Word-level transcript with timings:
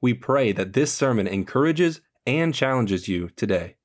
We 0.00 0.12
pray 0.12 0.50
that 0.50 0.72
this 0.72 0.92
sermon 0.92 1.28
encourages 1.28 2.00
and 2.26 2.52
challenges 2.52 3.06
you 3.06 3.28
today. 3.36 3.76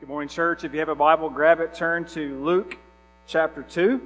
Good 0.00 0.08
morning, 0.08 0.28
church. 0.28 0.64
If 0.64 0.72
you 0.72 0.80
have 0.80 0.88
a 0.88 0.96
Bible, 0.96 1.30
grab 1.30 1.60
it, 1.60 1.72
turn 1.72 2.04
to 2.06 2.42
Luke 2.42 2.76
chapter 3.24 3.62
2. 3.62 4.00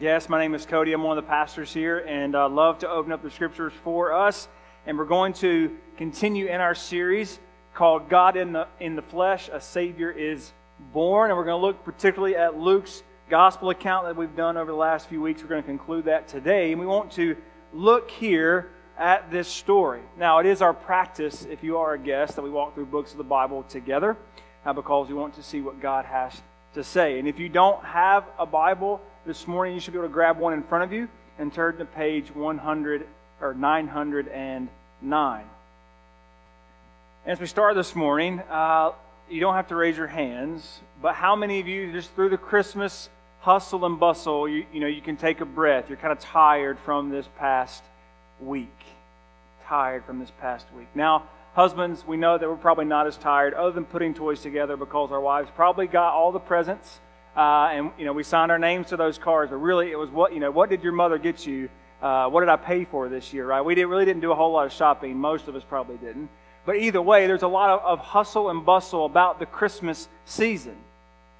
Yes, 0.00 0.28
my 0.28 0.40
name 0.40 0.56
is 0.56 0.66
Cody. 0.66 0.92
I'm 0.92 1.04
one 1.04 1.16
of 1.16 1.22
the 1.22 1.28
pastors 1.28 1.72
here, 1.72 1.98
and 2.08 2.34
I 2.34 2.46
love 2.46 2.80
to 2.80 2.90
open 2.90 3.12
up 3.12 3.22
the 3.22 3.30
scriptures 3.30 3.72
for 3.84 4.12
us. 4.12 4.48
And 4.86 4.96
we're 4.96 5.04
going 5.04 5.32
to 5.34 5.76
continue 5.96 6.46
in 6.46 6.60
our 6.60 6.76
series 6.76 7.40
called 7.74 8.08
God 8.08 8.36
in 8.36 8.52
the, 8.52 8.68
in 8.78 8.94
the 8.94 9.02
Flesh, 9.02 9.50
a 9.52 9.60
Savior 9.60 10.12
is 10.12 10.52
Born. 10.92 11.30
And 11.30 11.36
we're 11.36 11.44
going 11.44 11.60
to 11.60 11.66
look 11.66 11.84
particularly 11.84 12.36
at 12.36 12.56
Luke's 12.56 13.02
gospel 13.28 13.70
account 13.70 14.06
that 14.06 14.14
we've 14.14 14.36
done 14.36 14.56
over 14.56 14.70
the 14.70 14.76
last 14.76 15.08
few 15.08 15.20
weeks. 15.20 15.42
We're 15.42 15.48
going 15.48 15.62
to 15.62 15.66
conclude 15.66 16.04
that 16.04 16.28
today. 16.28 16.70
And 16.70 16.80
we 16.80 16.86
want 16.86 17.10
to 17.12 17.36
look 17.72 18.12
here 18.12 18.70
at 18.96 19.28
this 19.28 19.48
story. 19.48 20.02
Now, 20.16 20.38
it 20.38 20.46
is 20.46 20.62
our 20.62 20.72
practice, 20.72 21.44
if 21.50 21.64
you 21.64 21.78
are 21.78 21.94
a 21.94 21.98
guest, 21.98 22.36
that 22.36 22.42
we 22.42 22.50
walk 22.50 22.76
through 22.76 22.86
books 22.86 23.10
of 23.10 23.18
the 23.18 23.24
Bible 23.24 23.64
together 23.64 24.16
uh, 24.64 24.72
because 24.72 25.08
we 25.08 25.14
want 25.14 25.34
to 25.34 25.42
see 25.42 25.62
what 25.62 25.80
God 25.80 26.04
has 26.04 26.40
to 26.74 26.84
say. 26.84 27.18
And 27.18 27.26
if 27.26 27.40
you 27.40 27.48
don't 27.48 27.82
have 27.84 28.24
a 28.38 28.46
Bible 28.46 29.00
this 29.26 29.48
morning, 29.48 29.74
you 29.74 29.80
should 29.80 29.94
be 29.94 29.98
able 29.98 30.06
to 30.06 30.14
grab 30.14 30.38
one 30.38 30.52
in 30.52 30.62
front 30.62 30.84
of 30.84 30.92
you 30.92 31.08
and 31.40 31.52
turn 31.52 31.76
to 31.78 31.84
page 31.84 32.32
100 32.32 33.08
or 33.40 33.52
909. 35.02 35.44
As 37.26 37.40
we 37.40 37.46
start 37.46 37.74
this 37.74 37.94
morning, 37.94 38.40
uh, 38.50 38.92
you 39.28 39.40
don't 39.40 39.54
have 39.54 39.68
to 39.68 39.76
raise 39.76 39.96
your 39.96 40.06
hands, 40.06 40.80
but 41.02 41.14
how 41.14 41.36
many 41.36 41.60
of 41.60 41.68
you, 41.68 41.92
just 41.92 42.14
through 42.14 42.30
the 42.30 42.38
Christmas 42.38 43.10
hustle 43.40 43.84
and 43.84 44.00
bustle, 44.00 44.48
you, 44.48 44.64
you 44.72 44.80
know, 44.80 44.86
you 44.86 45.02
can 45.02 45.16
take 45.16 45.40
a 45.40 45.44
breath? 45.44 45.88
You're 45.88 45.98
kind 45.98 46.12
of 46.12 46.20
tired 46.20 46.78
from 46.78 47.10
this 47.10 47.28
past 47.38 47.82
week. 48.40 48.68
Tired 49.66 50.04
from 50.04 50.18
this 50.18 50.30
past 50.40 50.66
week. 50.76 50.86
Now, 50.94 51.24
husbands, 51.54 52.06
we 52.06 52.16
know 52.16 52.38
that 52.38 52.48
we're 52.48 52.56
probably 52.56 52.86
not 52.86 53.06
as 53.06 53.18
tired, 53.18 53.52
other 53.52 53.72
than 53.72 53.84
putting 53.84 54.14
toys 54.14 54.40
together, 54.40 54.76
because 54.76 55.12
our 55.12 55.20
wives 55.20 55.50
probably 55.54 55.88
got 55.88 56.14
all 56.14 56.32
the 56.32 56.40
presents, 56.40 57.00
uh, 57.36 57.68
and 57.70 57.90
you 57.98 58.06
know, 58.06 58.14
we 58.14 58.22
signed 58.22 58.50
our 58.50 58.58
names 58.58 58.86
to 58.88 58.96
those 58.96 59.18
cards. 59.18 59.50
But 59.50 59.58
really, 59.58 59.90
it 59.90 59.98
was 59.98 60.08
what 60.08 60.32
you 60.32 60.40
know. 60.40 60.50
What 60.50 60.70
did 60.70 60.82
your 60.82 60.92
mother 60.92 61.18
get 61.18 61.46
you? 61.46 61.68
Uh, 62.00 62.28
what 62.28 62.40
did 62.40 62.48
I 62.48 62.56
pay 62.56 62.84
for 62.84 63.08
this 63.08 63.32
year? 63.32 63.46
Right? 63.46 63.62
We 63.62 63.74
didn't, 63.74 63.90
really 63.90 64.04
didn't 64.04 64.22
do 64.22 64.32
a 64.32 64.34
whole 64.34 64.52
lot 64.52 64.66
of 64.66 64.72
shopping. 64.72 65.16
Most 65.16 65.48
of 65.48 65.56
us 65.56 65.62
probably 65.68 65.96
didn't. 65.96 66.28
But 66.64 66.76
either 66.76 67.00
way, 67.00 67.26
there's 67.26 67.42
a 67.42 67.48
lot 67.48 67.70
of, 67.70 67.80
of 67.80 67.98
hustle 68.00 68.50
and 68.50 68.66
bustle 68.66 69.06
about 69.06 69.38
the 69.38 69.46
Christmas 69.46 70.08
season. 70.24 70.76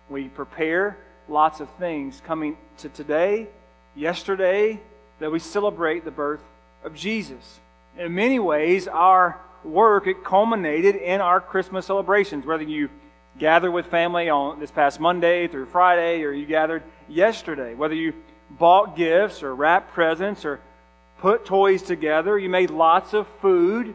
We 0.08 0.28
prepare 0.28 0.96
lots 1.28 1.60
of 1.60 1.68
things 1.70 2.22
coming 2.24 2.56
to 2.78 2.88
today, 2.88 3.48
yesterday, 3.96 4.80
that 5.18 5.32
we 5.32 5.40
celebrate 5.40 6.04
the 6.04 6.10
birth 6.10 6.42
of 6.84 6.94
Jesus. 6.94 7.58
In 7.98 8.14
many 8.14 8.38
ways, 8.38 8.86
our 8.86 9.40
work 9.64 10.06
it 10.06 10.22
culminated 10.22 10.94
in 10.94 11.20
our 11.20 11.40
Christmas 11.40 11.86
celebrations. 11.86 12.46
Whether 12.46 12.62
you 12.62 12.88
gathered 13.38 13.72
with 13.72 13.86
family 13.86 14.30
on 14.30 14.60
this 14.60 14.70
past 14.70 15.00
Monday 15.00 15.48
through 15.48 15.66
Friday, 15.66 16.22
or 16.22 16.32
you 16.32 16.46
gathered 16.46 16.82
yesterday, 17.08 17.74
whether 17.74 17.94
you 17.94 18.14
bought 18.50 18.96
gifts 18.96 19.42
or 19.42 19.54
wrapped 19.54 19.92
presents 19.92 20.44
or 20.44 20.60
put 21.18 21.44
toys 21.44 21.82
together, 21.82 22.38
you 22.38 22.48
made 22.48 22.70
lots 22.70 23.14
of 23.14 23.26
food 23.40 23.94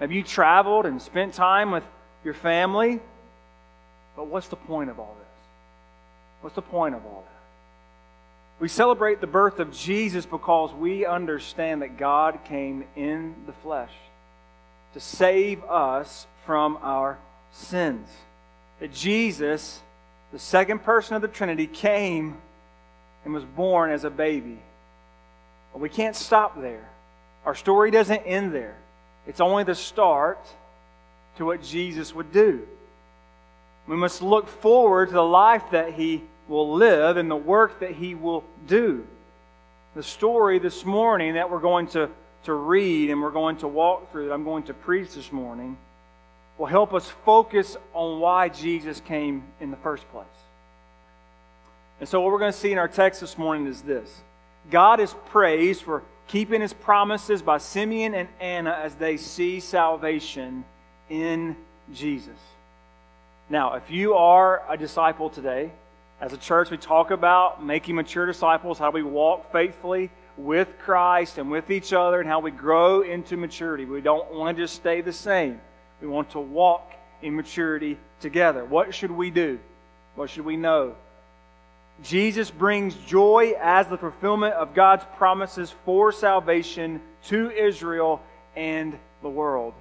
have 0.00 0.10
you 0.10 0.22
traveled 0.22 0.86
and 0.86 1.00
spent 1.00 1.34
time 1.34 1.70
with 1.70 1.84
your 2.24 2.32
family? 2.32 3.00
But 4.16 4.26
what's 4.28 4.48
the 4.48 4.56
point 4.56 4.88
of 4.88 4.98
all 4.98 5.14
this? 5.18 5.28
What's 6.40 6.56
the 6.56 6.62
point 6.62 6.94
of 6.94 7.04
all 7.04 7.22
that? 7.26 8.62
We 8.62 8.68
celebrate 8.68 9.20
the 9.20 9.26
birth 9.26 9.58
of 9.58 9.72
Jesus 9.72 10.24
because 10.24 10.72
we 10.72 11.04
understand 11.04 11.82
that 11.82 11.98
God 11.98 12.40
came 12.46 12.84
in 12.96 13.34
the 13.46 13.52
flesh 13.52 13.92
to 14.94 15.00
save 15.00 15.62
us 15.64 16.26
from 16.46 16.78
our 16.80 17.18
sins. 17.52 18.08
That 18.80 18.94
Jesus, 18.94 19.82
the 20.32 20.38
second 20.38 20.82
person 20.82 21.14
of 21.14 21.20
the 21.22 21.28
Trinity, 21.28 21.66
came 21.66 22.38
and 23.24 23.34
was 23.34 23.44
born 23.44 23.90
as 23.90 24.04
a 24.04 24.10
baby. 24.10 24.58
But 25.72 25.80
we 25.80 25.88
can't 25.88 26.16
stop 26.16 26.60
there. 26.60 26.88
Our 27.44 27.54
story 27.54 27.90
doesn't 27.90 28.22
end 28.22 28.52
there. 28.52 28.76
It's 29.26 29.40
only 29.40 29.64
the 29.64 29.74
start 29.74 30.44
to 31.36 31.44
what 31.44 31.62
Jesus 31.62 32.14
would 32.14 32.32
do. 32.32 32.66
We 33.86 33.96
must 33.96 34.22
look 34.22 34.48
forward 34.48 35.08
to 35.08 35.14
the 35.14 35.22
life 35.22 35.70
that 35.70 35.94
he 35.94 36.22
will 36.48 36.74
live 36.74 37.16
and 37.16 37.30
the 37.30 37.36
work 37.36 37.80
that 37.80 37.92
he 37.92 38.14
will 38.14 38.44
do. 38.66 39.06
The 39.94 40.02
story 40.02 40.58
this 40.58 40.84
morning 40.84 41.34
that 41.34 41.50
we're 41.50 41.60
going 41.60 41.88
to, 41.88 42.08
to 42.44 42.52
read 42.52 43.10
and 43.10 43.22
we're 43.22 43.30
going 43.30 43.56
to 43.58 43.68
walk 43.68 44.12
through, 44.12 44.28
that 44.28 44.34
I'm 44.34 44.44
going 44.44 44.64
to 44.64 44.74
preach 44.74 45.14
this 45.14 45.32
morning, 45.32 45.76
will 46.58 46.66
help 46.66 46.92
us 46.92 47.08
focus 47.24 47.76
on 47.94 48.20
why 48.20 48.48
Jesus 48.48 49.00
came 49.00 49.42
in 49.60 49.70
the 49.70 49.76
first 49.78 50.08
place. 50.12 50.26
And 52.00 52.08
so, 52.08 52.20
what 52.20 52.32
we're 52.32 52.38
going 52.38 52.52
to 52.52 52.58
see 52.58 52.72
in 52.72 52.78
our 52.78 52.88
text 52.88 53.20
this 53.20 53.36
morning 53.36 53.66
is 53.66 53.82
this 53.82 54.22
God 54.70 55.00
is 55.00 55.14
praised 55.26 55.82
for 55.82 56.02
keeping 56.26 56.62
his 56.62 56.72
promises 56.72 57.42
by 57.42 57.58
Simeon 57.58 58.14
and 58.14 58.28
Anna 58.40 58.70
as 58.70 58.94
they 58.94 59.18
see 59.18 59.60
salvation 59.60 60.64
in 61.10 61.56
Jesus. 61.92 62.38
Now, 63.50 63.74
if 63.74 63.90
you 63.90 64.14
are 64.14 64.62
a 64.68 64.76
disciple 64.76 65.28
today, 65.28 65.72
as 66.20 66.32
a 66.32 66.36
church, 66.36 66.70
we 66.70 66.76
talk 66.76 67.10
about 67.10 67.64
making 67.64 67.96
mature 67.96 68.26
disciples, 68.26 68.78
how 68.78 68.90
we 68.90 69.02
walk 69.02 69.50
faithfully 69.52 70.10
with 70.36 70.78
Christ 70.78 71.38
and 71.38 71.50
with 71.50 71.70
each 71.70 71.92
other, 71.92 72.20
and 72.20 72.28
how 72.28 72.40
we 72.40 72.50
grow 72.50 73.02
into 73.02 73.36
maturity. 73.36 73.84
We 73.84 74.00
don't 74.00 74.32
want 74.32 74.56
to 74.56 74.62
just 74.62 74.76
stay 74.76 75.00
the 75.00 75.12
same. 75.12 75.60
We 76.00 76.06
want 76.06 76.30
to 76.30 76.40
walk 76.40 76.92
in 77.22 77.34
maturity 77.34 77.98
together. 78.20 78.64
What 78.64 78.94
should 78.94 79.10
we 79.10 79.30
do? 79.30 79.58
What 80.14 80.30
should 80.30 80.44
we 80.44 80.56
know? 80.56 80.94
Jesus 82.02 82.50
brings 82.50 82.94
joy 83.06 83.54
as 83.60 83.86
the 83.88 83.98
fulfillment 83.98 84.54
of 84.54 84.74
God's 84.74 85.04
promises 85.16 85.74
for 85.84 86.12
salvation 86.12 87.00
to 87.26 87.50
Israel 87.50 88.22
and 88.56 88.98
the 89.22 89.28
world. 89.28 89.74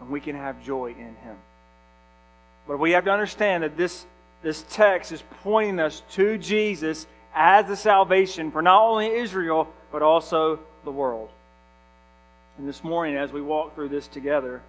And 0.00 0.10
we 0.10 0.20
can 0.20 0.34
have 0.34 0.64
joy 0.64 0.90
in 0.90 1.14
Him. 1.14 1.36
But 2.66 2.78
we 2.78 2.92
have 2.92 3.04
to 3.04 3.12
understand 3.12 3.62
that 3.62 3.76
this, 3.76 4.04
this 4.42 4.64
text 4.70 5.12
is 5.12 5.22
pointing 5.42 5.78
us 5.78 6.02
to 6.12 6.38
Jesus 6.38 7.06
as 7.34 7.66
the 7.66 7.76
salvation 7.76 8.50
for 8.50 8.62
not 8.62 8.82
only 8.82 9.06
Israel, 9.06 9.68
but 9.90 10.02
also 10.02 10.58
the 10.84 10.90
world. 10.90 11.30
And 12.58 12.68
this 12.68 12.82
morning, 12.84 13.16
as 13.16 13.32
we 13.32 13.40
walk 13.40 13.74
through 13.74 13.88
this 13.88 14.08
together, 14.08 14.60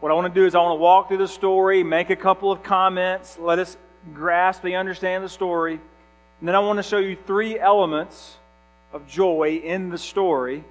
what 0.00 0.12
I 0.12 0.14
want 0.14 0.32
to 0.32 0.40
do 0.40 0.46
is 0.46 0.54
I 0.54 0.58
want 0.58 0.78
to 0.78 0.82
walk 0.82 1.08
through 1.08 1.18
the 1.18 1.28
story, 1.28 1.82
make 1.82 2.10
a 2.10 2.16
couple 2.16 2.52
of 2.52 2.62
comments, 2.62 3.38
let 3.38 3.58
us 3.58 3.76
grasp 4.14 4.64
and 4.64 4.74
understand 4.74 5.24
the 5.24 5.28
story. 5.28 5.80
And 6.40 6.48
then 6.48 6.54
I 6.54 6.60
want 6.60 6.78
to 6.78 6.82
show 6.82 6.98
you 6.98 7.16
three 7.26 7.58
elements 7.58 8.36
of 8.92 9.06
joy 9.08 9.60
in 9.62 9.90
the 9.90 9.98
story 9.98 10.64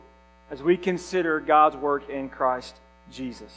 as 0.51 0.61
we 0.61 0.77
consider 0.77 1.39
God's 1.39 1.75
work 1.75 2.09
in 2.09 2.29
Christ 2.29 2.75
Jesus. 3.11 3.51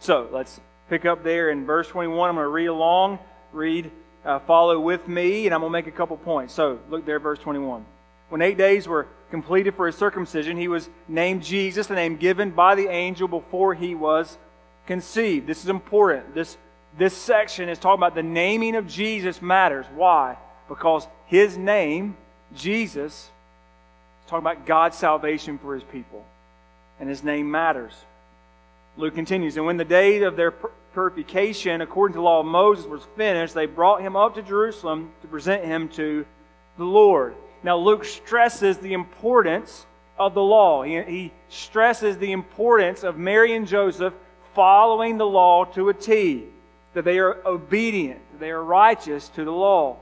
So 0.00 0.28
let's 0.32 0.60
pick 0.88 1.04
up 1.04 1.22
there 1.22 1.50
in 1.50 1.64
verse 1.64 1.88
21. 1.88 2.28
I'm 2.28 2.34
going 2.34 2.44
to 2.44 2.48
read 2.48 2.66
along, 2.66 3.18
read, 3.52 3.90
uh, 4.24 4.38
follow 4.40 4.78
with 4.80 5.06
me, 5.08 5.46
and 5.46 5.54
I'm 5.54 5.60
going 5.60 5.70
to 5.70 5.72
make 5.72 5.86
a 5.86 5.96
couple 5.96 6.16
points. 6.16 6.52
So 6.54 6.78
look 6.90 7.06
there, 7.06 7.18
verse 7.18 7.38
21. 7.38 7.84
When 8.28 8.42
eight 8.42 8.58
days 8.58 8.88
were 8.88 9.06
completed 9.30 9.74
for 9.74 9.86
his 9.86 9.96
circumcision, 9.96 10.56
he 10.56 10.68
was 10.68 10.88
named 11.08 11.42
Jesus, 11.42 11.86
the 11.86 11.94
name 11.94 12.16
given 12.16 12.50
by 12.50 12.74
the 12.74 12.88
angel 12.88 13.28
before 13.28 13.74
he 13.74 13.94
was 13.94 14.38
conceived. 14.86 15.46
This 15.46 15.62
is 15.62 15.68
important. 15.68 16.34
This 16.34 16.56
this 16.96 17.16
section 17.16 17.68
is 17.68 17.78
talking 17.78 18.00
about 18.00 18.14
the 18.14 18.22
naming 18.22 18.76
of 18.76 18.86
Jesus 18.86 19.42
matters. 19.42 19.86
Why? 19.94 20.36
Because 20.68 21.06
his 21.26 21.58
name, 21.58 22.16
Jesus, 22.54 23.12
is 23.14 23.30
talking 24.28 24.46
about 24.46 24.66
God's 24.66 24.96
salvation 24.96 25.58
for 25.58 25.74
his 25.74 25.82
people. 25.84 26.24
And 27.00 27.08
his 27.08 27.24
name 27.24 27.50
matters. 27.50 27.92
Luke 28.96 29.14
continues, 29.14 29.56
And 29.56 29.66
when 29.66 29.76
the 29.76 29.84
day 29.84 30.22
of 30.22 30.36
their 30.36 30.52
purification, 30.92 31.80
according 31.80 32.12
to 32.12 32.18
the 32.18 32.22
law 32.22 32.40
of 32.40 32.46
Moses, 32.46 32.86
was 32.86 33.02
finished, 33.16 33.54
they 33.54 33.66
brought 33.66 34.00
him 34.00 34.14
up 34.14 34.36
to 34.36 34.42
Jerusalem 34.42 35.10
to 35.22 35.26
present 35.26 35.64
him 35.64 35.88
to 35.90 36.24
the 36.78 36.84
Lord. 36.84 37.34
Now, 37.64 37.76
Luke 37.76 38.04
stresses 38.04 38.78
the 38.78 38.92
importance 38.92 39.84
of 40.16 40.34
the 40.34 40.42
law. 40.42 40.84
He, 40.84 41.02
he 41.02 41.32
stresses 41.48 42.18
the 42.18 42.30
importance 42.30 43.02
of 43.02 43.18
Mary 43.18 43.56
and 43.56 43.66
Joseph 43.66 44.14
following 44.54 45.18
the 45.18 45.26
law 45.26 45.64
to 45.64 45.88
a 45.88 45.94
T 45.94 46.44
that 46.94 47.04
they 47.04 47.18
are 47.18 47.36
obedient, 47.46 48.20
they 48.38 48.50
are 48.50 48.62
righteous 48.62 49.28
to 49.30 49.44
the 49.44 49.52
law. 49.52 49.96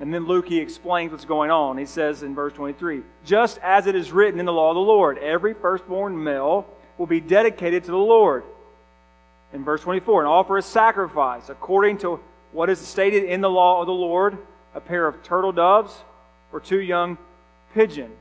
And 0.00 0.12
then 0.12 0.26
Luke, 0.26 0.48
he 0.48 0.58
explains 0.58 1.12
what's 1.12 1.24
going 1.24 1.50
on. 1.50 1.78
He 1.78 1.86
says 1.86 2.22
in 2.22 2.34
verse 2.34 2.52
23 2.54 3.02
Just 3.24 3.58
as 3.58 3.86
it 3.86 3.94
is 3.94 4.10
written 4.10 4.40
in 4.40 4.46
the 4.46 4.52
law 4.52 4.70
of 4.70 4.74
the 4.74 4.80
Lord, 4.80 5.18
every 5.18 5.54
firstborn 5.54 6.22
male 6.22 6.66
will 6.98 7.06
be 7.06 7.20
dedicated 7.20 7.84
to 7.84 7.90
the 7.90 7.96
Lord. 7.96 8.44
in 9.52 9.64
verse 9.64 9.82
24 9.82 10.22
and 10.22 10.28
offer 10.28 10.56
a 10.56 10.62
sacrifice 10.62 11.50
according 11.50 11.98
to 11.98 12.18
what 12.52 12.70
is 12.70 12.78
stated 12.78 13.24
in 13.24 13.40
the 13.40 13.50
law 13.50 13.80
of 13.80 13.86
the 13.86 13.92
Lord 13.92 14.38
a 14.74 14.80
pair 14.80 15.06
of 15.06 15.22
turtle 15.22 15.52
doves 15.52 15.94
or 16.52 16.60
two 16.60 16.80
young 16.80 17.18
pigeons. 17.74 18.16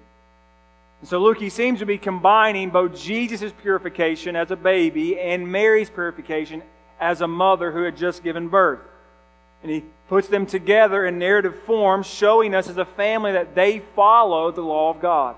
And 0.99 1.09
so 1.09 1.19
Luke, 1.19 1.39
he 1.39 1.49
seems 1.49 1.79
to 1.79 1.85
be 1.85 1.97
combining 1.97 2.69
both 2.69 2.99
Jesus' 2.99 3.51
purification 3.61 4.35
as 4.35 4.51
a 4.51 4.55
baby 4.55 5.19
and 5.19 5.51
Mary's 5.51 5.89
purification 5.89 6.61
as 7.01 7.19
a 7.19 7.27
mother 7.27 7.71
who 7.71 7.83
had 7.83 7.97
just 7.97 8.23
given 8.23 8.47
birth. 8.47 8.79
And 9.63 9.71
he 9.71 9.83
puts 10.07 10.27
them 10.27 10.45
together 10.45 11.05
in 11.05 11.19
narrative 11.19 11.55
form, 11.63 12.03
showing 12.03 12.55
us 12.55 12.69
as 12.69 12.77
a 12.77 12.85
family 12.85 13.33
that 13.33 13.55
they 13.55 13.79
followed 13.79 14.55
the 14.55 14.61
law 14.61 14.89
of 14.89 15.01
God, 15.01 15.35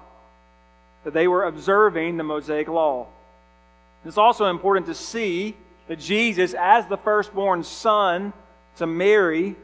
that 1.04 1.14
they 1.14 1.28
were 1.28 1.46
observing 1.46 2.18
the 2.18 2.24
Mosaic 2.24 2.68
law. 2.68 3.08
It's 4.06 4.18
also 4.18 4.46
important 4.46 4.86
to 4.88 4.96
see 4.96 5.56
that 5.88 6.00
Jesus, 6.00 6.54
as 6.54 6.88
the 6.88 6.98
firstborn 6.98 7.64
son 7.64 8.34
to 8.78 8.86
Mary, 8.86 9.56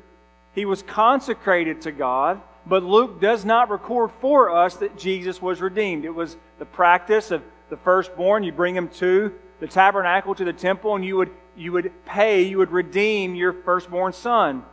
he 0.56 0.66
was 0.66 0.82
consecrated 0.82 1.82
to 1.82 1.92
God 1.92 2.42
but 2.70 2.84
Luke 2.84 3.20
does 3.20 3.46
not 3.46 3.72
record 3.72 4.12
for 4.22 4.56
us 4.56 4.76
that 4.78 4.98
Jesus 4.98 5.42
was 5.42 5.60
redeemed. 5.60 6.06
It 6.06 6.14
was 6.14 6.38
the 6.60 6.66
practice 6.66 7.32
of 7.32 7.42
the 7.70 7.78
firstborn. 7.78 8.44
You 8.44 8.52
bring 8.52 8.76
him 8.76 8.90
to 8.90 9.34
the 9.60 9.68
tabernacle, 9.68 10.36
to 10.36 10.46
the 10.46 10.54
temple, 10.54 10.96
and 10.96 11.04
you 11.04 11.18
would, 11.18 11.32
you 11.58 11.72
would 11.72 11.92
pay, 12.06 12.44
you 12.44 12.58
would 12.60 12.72
redeem 12.72 13.36
your 13.36 13.54
firstborn 13.54 14.14
son. 14.14 14.64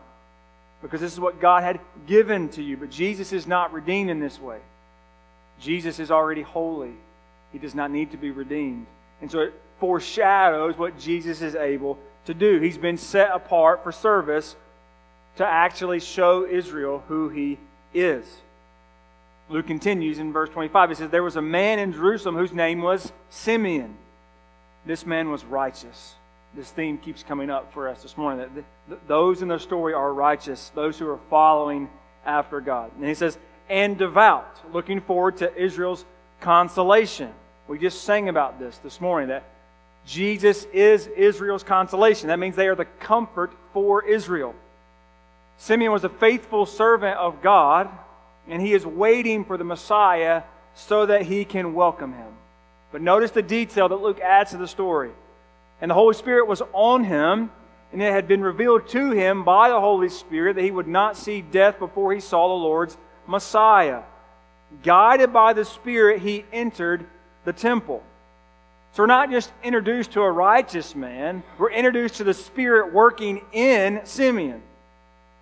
Because 0.83 1.01
this 1.01 1.13
is 1.13 1.21
what 1.21 1.41
God 1.41 1.63
had 1.63 1.81
given 2.07 2.49
to 2.51 2.63
you. 2.63 2.77
But 2.77 2.91
Jesus 2.91 3.33
is 3.33 3.47
not 3.47 3.73
redeemed 3.73 4.11
in 4.11 4.21
this 4.21 4.41
way. 4.41 4.59
Jesus 5.61 5.99
is 5.99 6.11
already 6.11 6.43
holy. 6.43 6.93
He 7.53 7.59
does 7.59 7.75
not 7.75 7.91
need 7.91 8.11
to 8.11 8.17
be 8.17 8.31
redeemed. 8.31 8.87
And 9.21 9.31
so 9.31 9.41
it 9.41 9.55
foreshadows 9.81 10.77
what 10.77 10.99
Jesus 10.99 11.43
is 11.43 11.55
able 11.55 11.99
to 12.27 12.35
do. 12.35 12.61
He's 12.61 12.79
been 12.79 12.99
set 12.99 13.31
apart 13.33 13.83
for 13.83 13.93
service 13.93 14.55
to 15.37 15.47
actually 15.47 16.01
show 16.01 16.47
Israel 16.47 17.03
who 17.09 17.29
he 17.29 17.59
is. 17.95 18.25
Luke 19.49 19.67
continues 19.67 20.19
in 20.19 20.33
verse 20.33 20.51
25. 20.51 20.91
He 20.91 20.95
says, 20.97 21.11
There 21.11 21.23
was 21.23 21.37
a 21.37 21.43
man 21.43 21.79
in 21.79 21.93
Jerusalem 21.93 22.35
whose 22.35 22.53
name 22.53 22.83
was 22.83 23.13
Simeon. 23.31 23.97
This 24.87 25.05
man 25.05 25.31
was 25.31 25.45
righteous. 25.45 26.15
This 26.55 26.71
theme 26.71 26.97
keeps 26.97 27.23
coming 27.23 27.51
up 27.51 27.73
for 27.73 27.89
us 27.89 28.03
this 28.03 28.17
morning 28.17 28.49
that 28.89 29.09
those 29.09 29.43
in 29.43 29.49
the 29.49 29.59
story 29.59 29.93
are 29.93 30.15
righteous, 30.15 30.71
those 30.75 30.99
who 30.99 31.09
are 31.09 31.19
following 31.29 31.91
after 32.25 32.61
God. 32.61 32.93
And 32.97 33.05
he 33.05 33.15
says, 33.15 33.37
and 33.69 33.99
devout, 33.99 34.73
looking 34.73 35.01
forward 35.01 35.39
to 35.39 35.55
Israel's 35.55 36.05
consolation. 36.41 37.33
We 37.67 37.79
just 37.79 38.05
sang 38.05 38.29
about 38.29 38.61
this 38.61 38.79
this 38.79 39.01
morning 39.01 39.29
that 39.31 39.43
Jesus 40.07 40.65
is 40.73 41.09
Israel's 41.09 41.65
consolation. 41.65 42.29
That 42.29 42.39
means 42.39 42.55
they 42.55 42.69
are 42.69 42.77
the 42.77 42.85
comfort 42.85 43.53
for 43.73 44.05
Israel. 44.05 44.55
Simeon 45.59 45.91
was 45.91 46.05
a 46.05 46.09
faithful 46.09 46.65
servant 46.65 47.19
of 47.19 47.43
God, 47.43 47.91
and 48.47 48.63
he 48.63 48.73
is 48.73 48.87
waiting 48.87 49.45
for 49.45 49.57
the 49.57 49.65
Messiah 49.65 50.45
so 50.75 51.07
that 51.07 51.23
he 51.23 51.45
can 51.45 51.75
welcome 51.75 52.13
him. 52.13 52.36
But 52.93 53.03
notice 53.03 53.31
the 53.31 53.43
detail 53.43 53.89
that 53.89 53.97
Luke 53.97 54.21
adds 54.21 54.53
to 54.53 54.57
the 54.57 54.69
story. 54.69 55.11
And 55.81 55.91
the 55.91 55.95
Holy 55.95 56.15
Spirit 56.15 56.47
was 56.47 56.63
on 56.73 57.05
him, 57.05 57.51
and 57.93 58.03
it 58.03 58.13
had 58.13 58.29
been 58.29 58.43
revealed 58.43 58.89
to 58.89 59.11
him 59.11 59.45
by 59.45 59.69
the 59.69 59.81
Holy 59.81 60.09
Spirit 60.09 60.57
that 60.57 60.65
he 60.65 60.71
would 60.71 60.89
not 60.89 61.17
see 61.17 61.43
death 61.43 61.79
before 61.79 62.13
he 62.13 62.21
saw 62.21 62.49
the 62.49 62.55
Lord's 62.55 62.97
Messiah. 63.27 64.03
Guided 64.83 65.33
by 65.33 65.53
the 65.53 65.65
Spirit, 65.65 66.21
he 66.21 66.45
entered 66.53 67.07
the 67.45 67.53
temple. 67.53 68.03
So 68.93 69.03
we're 69.03 69.09
not 69.09 69.31
just 69.31 69.53
introduced 69.63 70.13
to 70.13 70.23
a 70.23 70.31
righteous 70.31 70.95
man, 70.95 71.43
we're 71.59 71.71
introduced 71.71 72.17
to 72.17 72.25
the 72.25 72.33
Spirit 72.33 72.95
working 72.95 73.43
in 73.53 74.01
Simeon. 74.05 74.63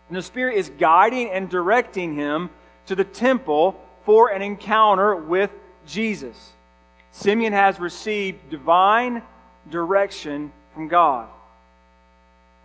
And 0.09 0.17
the 0.17 0.23
Spirit 0.23 0.57
is 0.57 0.71
guiding 0.79 1.31
and 1.31 1.49
directing 1.49 2.15
him 2.15 2.51
to 2.87 2.97
the 2.97 3.05
temple 3.05 3.81
for 4.05 4.31
an 4.31 4.43
encounter 4.43 5.15
with 5.15 5.51
Jesus. 5.87 6.53
Simeon 7.15 7.53
has 7.53 7.79
received 7.79 8.51
divine 8.51 9.23
direction 9.71 10.53
from 10.75 10.89
God. 10.89 11.29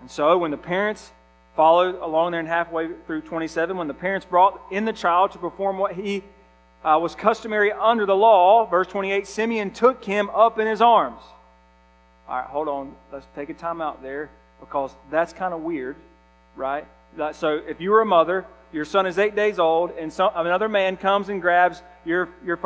And 0.01 0.10
so 0.10 0.40
when 0.40 0.50
the 0.50 0.57
parents 0.57 1.12
followed 1.56 1.96
along 2.01 2.31
there 2.31 2.40
and 2.40 2.50
halfway 2.50 2.90
through 3.06 3.22
27, 3.22 3.78
when 3.78 3.88
the 3.88 3.94
parents 3.94 4.25
brought 4.25 4.60
in 4.72 4.86
the 4.86 4.94
child 4.94 5.31
to 5.34 5.38
perform 5.38 5.78
what 5.78 5.94
he 5.94 6.24
uh, 6.84 6.98
was 7.00 7.13
customary 7.13 7.72
under 7.72 8.07
the 8.07 8.16
law, 8.16 8.66
verse 8.66 8.88
28, 8.88 9.28
Simeon 9.28 9.69
took 9.69 10.04
him 10.04 10.31
up 10.31 10.57
in 10.57 10.66
his 10.66 10.81
arms. 10.81 11.22
All 12.28 12.38
right, 12.38 12.48
hold 12.48 12.68
on. 12.68 12.95
Let's 13.13 13.28
take 13.36 13.52
a 13.52 13.54
time 13.54 13.81
out 13.81 14.02
there 14.02 14.31
because 14.62 14.92
that's 15.12 15.31
kind 15.31 15.54
of 15.54 15.62
weird, 15.62 15.95
right? 16.56 16.88
So 17.34 17.62
if 17.68 17.80
you 17.80 17.92
were 17.92 18.02
a 18.02 18.06
mother, 18.06 18.48
your 18.74 18.86
son 18.86 19.06
is 19.06 19.19
eight 19.19 19.36
days 19.36 19.60
old, 19.60 19.92
and 19.92 20.12
some, 20.12 20.31
another 20.34 20.68
man 20.68 20.98
comes 20.98 21.30
and 21.30 21.40
grabs 21.40 21.84
your, 22.04 22.30
your 22.44 22.57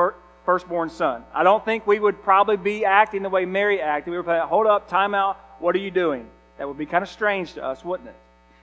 firstborn 0.45 0.89
son. 0.89 1.23
I 1.33 1.43
don't 1.43 1.63
think 1.63 1.87
we 1.87 1.99
would 1.99 2.23
probably 2.23 2.57
be 2.57 2.85
acting 2.85 3.23
the 3.23 3.29
way 3.29 3.45
Mary 3.45 3.81
acted. 3.81 4.11
We 4.11 4.17
would 4.17 4.25
say, 4.25 4.39
hold 4.39 4.67
up, 4.67 4.87
time 4.87 5.15
out, 5.15 5.37
what 5.59 5.75
are 5.75 5.79
you 5.79 5.91
doing? 5.91 6.27
That 6.57 6.67
would 6.67 6.77
be 6.77 6.85
kind 6.85 7.03
of 7.03 7.09
strange 7.09 7.53
to 7.53 7.63
us, 7.63 7.83
wouldn't 7.83 8.09
it? 8.09 8.15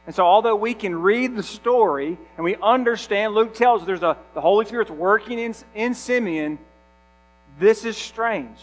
And 0.06 0.14
so, 0.14 0.24
although 0.24 0.56
we 0.56 0.74
can 0.74 0.94
read 0.94 1.36
the 1.36 1.42
story 1.42 2.18
and 2.36 2.44
we 2.44 2.56
understand, 2.56 3.34
Luke 3.34 3.54
tells 3.54 3.82
us 3.82 3.86
there's 3.86 4.02
a, 4.02 4.16
the 4.34 4.40
Holy 4.40 4.64
Spirit's 4.64 4.90
working 4.90 5.38
in, 5.38 5.54
in 5.74 5.94
Simeon, 5.94 6.58
this 7.58 7.84
is 7.84 7.96
strange. 7.96 8.58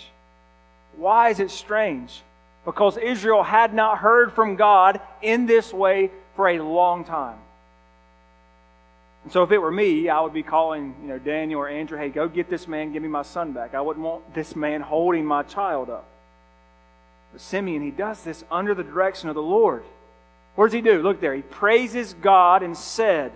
Why 0.95 1.29
is 1.29 1.39
it 1.39 1.51
strange? 1.51 2.21
Because 2.65 2.97
Israel 2.97 3.43
had 3.43 3.73
not 3.73 3.99
heard 3.99 4.33
from 4.33 4.55
God 4.55 4.99
in 5.21 5.45
this 5.45 5.71
way 5.71 6.11
for 6.35 6.49
a 6.49 6.59
long 6.59 7.05
time. 7.05 7.37
And 9.27 9.31
so 9.33 9.43
if 9.43 9.51
it 9.51 9.57
were 9.57 9.69
me, 9.69 10.07
I 10.07 10.21
would 10.21 10.31
be 10.31 10.41
calling, 10.41 10.95
you 11.01 11.09
know, 11.09 11.19
Daniel 11.19 11.59
or 11.59 11.67
Andrew, 11.67 11.97
hey, 11.97 12.07
go 12.07 12.29
get 12.29 12.49
this 12.49 12.65
man, 12.65 12.93
give 12.93 13.03
me 13.03 13.09
my 13.09 13.23
son 13.23 13.51
back. 13.51 13.73
I 13.73 13.81
wouldn't 13.81 14.05
want 14.05 14.33
this 14.33 14.55
man 14.55 14.79
holding 14.79 15.25
my 15.25 15.43
child 15.43 15.89
up. 15.89 16.07
But 17.33 17.41
Simeon, 17.41 17.81
he 17.81 17.91
does 17.91 18.23
this 18.23 18.45
under 18.49 18.73
the 18.73 18.85
direction 18.85 19.27
of 19.27 19.35
the 19.35 19.41
Lord. 19.41 19.83
What 20.55 20.67
does 20.67 20.73
he 20.73 20.79
do? 20.79 21.01
Look 21.01 21.19
there. 21.19 21.35
He 21.35 21.41
praises 21.41 22.13
God 22.13 22.63
and 22.63 22.77
said, 22.77 23.33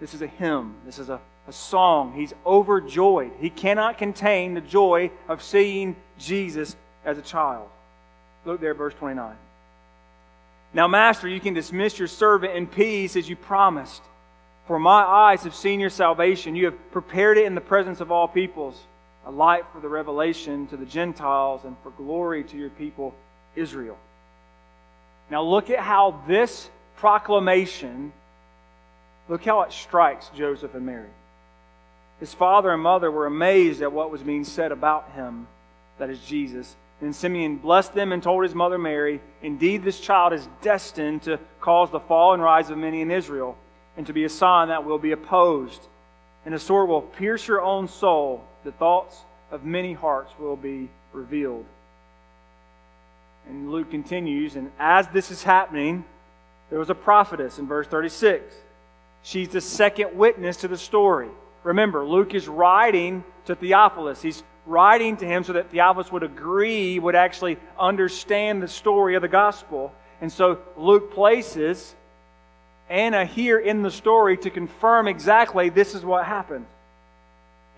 This 0.00 0.12
is 0.12 0.22
a 0.22 0.26
hymn. 0.26 0.74
This 0.84 0.98
is 0.98 1.08
a, 1.08 1.20
a 1.46 1.52
song. 1.52 2.12
He's 2.12 2.34
overjoyed. 2.44 3.30
He 3.38 3.48
cannot 3.48 3.96
contain 3.96 4.54
the 4.54 4.60
joy 4.60 5.12
of 5.28 5.40
seeing 5.40 5.94
Jesus 6.18 6.74
as 7.04 7.16
a 7.16 7.22
child. 7.22 7.68
Look 8.44 8.60
there, 8.60 8.74
verse 8.74 8.94
29. 8.94 9.36
Now, 10.74 10.88
Master, 10.88 11.28
you 11.28 11.38
can 11.38 11.54
dismiss 11.54 11.96
your 11.96 12.08
servant 12.08 12.56
in 12.56 12.66
peace 12.66 13.14
as 13.14 13.28
you 13.28 13.36
promised. 13.36 14.02
For 14.66 14.78
my 14.78 15.02
eyes 15.02 15.42
have 15.44 15.54
seen 15.54 15.80
your 15.80 15.90
salvation. 15.90 16.56
You 16.56 16.66
have 16.66 16.92
prepared 16.92 17.38
it 17.38 17.46
in 17.46 17.54
the 17.54 17.60
presence 17.60 18.00
of 18.00 18.12
all 18.12 18.28
peoples, 18.28 18.80
a 19.26 19.30
light 19.30 19.64
for 19.72 19.80
the 19.80 19.88
revelation 19.88 20.66
to 20.68 20.76
the 20.76 20.86
Gentiles 20.86 21.62
and 21.64 21.76
for 21.82 21.90
glory 21.90 22.44
to 22.44 22.56
your 22.56 22.70
people, 22.70 23.14
Israel. 23.56 23.98
Now, 25.30 25.42
look 25.42 25.70
at 25.70 25.78
how 25.78 26.22
this 26.26 26.68
proclamation, 26.96 28.12
look 29.28 29.44
how 29.44 29.62
it 29.62 29.72
strikes 29.72 30.30
Joseph 30.36 30.74
and 30.74 30.86
Mary. 30.86 31.08
His 32.20 32.32
father 32.32 32.70
and 32.70 32.82
mother 32.82 33.10
were 33.10 33.26
amazed 33.26 33.82
at 33.82 33.92
what 33.92 34.10
was 34.10 34.22
being 34.22 34.44
said 34.44 34.70
about 34.70 35.10
him, 35.12 35.48
that 35.98 36.10
is 36.10 36.20
Jesus. 36.20 36.76
Then 37.00 37.12
Simeon 37.12 37.56
blessed 37.56 37.94
them 37.94 38.12
and 38.12 38.22
told 38.22 38.44
his 38.44 38.54
mother 38.54 38.78
Mary, 38.78 39.20
Indeed, 39.42 39.82
this 39.82 39.98
child 39.98 40.32
is 40.32 40.48
destined 40.60 41.22
to 41.22 41.40
cause 41.60 41.90
the 41.90 41.98
fall 41.98 42.32
and 42.32 42.42
rise 42.42 42.70
of 42.70 42.78
many 42.78 43.00
in 43.00 43.10
Israel, 43.10 43.56
and 43.96 44.06
to 44.06 44.12
be 44.12 44.24
a 44.24 44.28
sign 44.28 44.68
that 44.68 44.84
will 44.84 44.98
be 44.98 45.12
opposed. 45.12 45.80
And 46.44 46.54
a 46.54 46.58
sword 46.58 46.88
will 46.88 47.02
pierce 47.02 47.46
your 47.46 47.62
own 47.62 47.88
soul. 47.88 48.44
The 48.64 48.72
thoughts 48.72 49.16
of 49.50 49.64
many 49.64 49.92
hearts 49.92 50.32
will 50.38 50.56
be 50.56 50.88
revealed. 51.12 51.64
And 53.48 53.70
Luke 53.70 53.90
continues, 53.90 54.56
and 54.56 54.70
as 54.78 55.08
this 55.08 55.30
is 55.30 55.42
happening, 55.42 56.04
there 56.70 56.78
was 56.78 56.90
a 56.90 56.94
prophetess 56.94 57.58
in 57.58 57.66
verse 57.66 57.86
36. 57.86 58.54
She's 59.22 59.48
the 59.48 59.60
second 59.60 60.16
witness 60.16 60.58
to 60.58 60.68
the 60.68 60.78
story. 60.78 61.28
Remember, 61.64 62.04
Luke 62.04 62.34
is 62.34 62.48
writing 62.48 63.24
to 63.46 63.54
Theophilus. 63.54 64.22
He's 64.22 64.42
writing 64.66 65.16
to 65.18 65.26
him 65.26 65.44
so 65.44 65.52
that 65.52 65.70
Theophilus 65.70 66.10
would 66.12 66.22
agree, 66.22 66.98
would 66.98 67.14
actually 67.14 67.58
understand 67.78 68.62
the 68.62 68.68
story 68.68 69.14
of 69.16 69.22
the 69.22 69.28
gospel. 69.28 69.92
And 70.20 70.32
so 70.32 70.58
Luke 70.76 71.12
places 71.12 71.94
Anna 72.92 73.24
here 73.24 73.58
in 73.58 73.80
the 73.80 73.90
story 73.90 74.36
to 74.36 74.50
confirm 74.50 75.08
exactly 75.08 75.70
this 75.70 75.94
is 75.94 76.04
what 76.04 76.26
happened. 76.26 76.66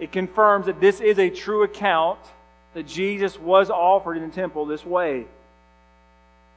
It 0.00 0.10
confirms 0.10 0.66
that 0.66 0.80
this 0.80 1.00
is 1.00 1.20
a 1.20 1.30
true 1.30 1.62
account 1.62 2.18
that 2.74 2.88
Jesus 2.88 3.38
was 3.38 3.70
offered 3.70 4.16
in 4.16 4.28
the 4.28 4.34
temple 4.34 4.66
this 4.66 4.84
way. 4.84 5.26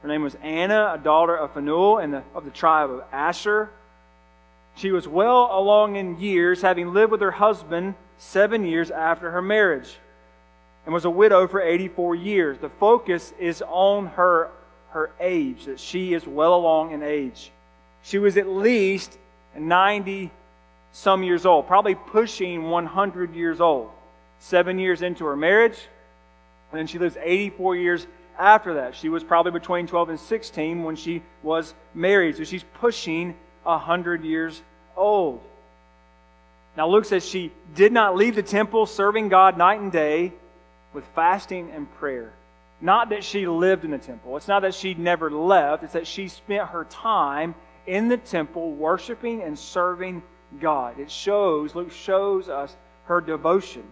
Her 0.02 0.08
name 0.08 0.24
was 0.24 0.34
Anna, 0.42 0.92
a 0.94 0.98
daughter 0.98 1.36
of 1.36 1.52
Phanuel 1.54 1.98
and 1.98 2.12
the, 2.12 2.22
of 2.34 2.44
the 2.44 2.50
tribe 2.50 2.90
of 2.90 3.04
Asher. 3.12 3.70
She 4.74 4.90
was 4.90 5.06
well 5.06 5.48
along 5.52 5.94
in 5.94 6.20
years, 6.20 6.60
having 6.60 6.92
lived 6.92 7.12
with 7.12 7.20
her 7.20 7.30
husband 7.30 7.94
seven 8.18 8.66
years 8.66 8.90
after 8.90 9.30
her 9.30 9.42
marriage. 9.42 9.96
and 10.84 10.92
was 10.92 11.04
a 11.04 11.10
widow 11.10 11.46
for 11.46 11.60
84 11.60 12.16
years. 12.16 12.58
The 12.58 12.68
focus 12.68 13.32
is 13.38 13.62
on 13.68 14.06
her, 14.08 14.50
her 14.90 15.10
age, 15.20 15.66
that 15.66 15.78
she 15.78 16.12
is 16.12 16.26
well 16.26 16.56
along 16.56 16.90
in 16.90 17.04
age. 17.04 17.52
She 18.02 18.18
was 18.18 18.36
at 18.36 18.48
least 18.48 19.18
90 19.56 20.30
some 20.92 21.22
years 21.22 21.44
old, 21.46 21.66
probably 21.66 21.94
pushing 21.94 22.70
100 22.70 23.34
years 23.34 23.60
old. 23.60 23.90
Seven 24.40 24.78
years 24.78 25.02
into 25.02 25.24
her 25.24 25.36
marriage, 25.36 25.76
and 26.70 26.78
then 26.78 26.86
she 26.86 26.98
lives 26.98 27.16
84 27.20 27.76
years 27.76 28.06
after 28.38 28.74
that. 28.74 28.94
She 28.94 29.08
was 29.08 29.24
probably 29.24 29.52
between 29.52 29.86
12 29.86 30.10
and 30.10 30.20
16 30.20 30.84
when 30.84 30.96
she 30.96 31.22
was 31.42 31.74
married. 31.94 32.36
So 32.36 32.44
she's 32.44 32.64
pushing 32.74 33.34
100 33.64 34.24
years 34.24 34.62
old. 34.96 35.40
Now, 36.76 36.88
Luke 36.88 37.04
says 37.04 37.28
she 37.28 37.50
did 37.74 37.92
not 37.92 38.16
leave 38.16 38.36
the 38.36 38.42
temple 38.42 38.86
serving 38.86 39.28
God 39.28 39.58
night 39.58 39.80
and 39.80 39.90
day 39.90 40.32
with 40.92 41.04
fasting 41.14 41.72
and 41.72 41.92
prayer. 41.96 42.32
Not 42.80 43.08
that 43.08 43.24
she 43.24 43.48
lived 43.48 43.84
in 43.84 43.90
the 43.90 43.98
temple. 43.98 44.36
It's 44.36 44.46
not 44.46 44.62
that 44.62 44.74
she 44.74 44.94
never 44.94 45.30
left. 45.30 45.82
It's 45.82 45.94
that 45.94 46.06
she 46.06 46.28
spent 46.28 46.68
her 46.68 46.84
time 46.84 47.56
in 47.88 48.08
the 48.08 48.18
temple 48.18 48.72
worshiping 48.72 49.42
and 49.42 49.58
serving 49.58 50.22
God. 50.60 50.98
It 51.00 51.10
shows, 51.10 51.74
Luke 51.74 51.90
shows 51.90 52.48
us 52.48 52.76
her 53.06 53.20
devotion. 53.20 53.84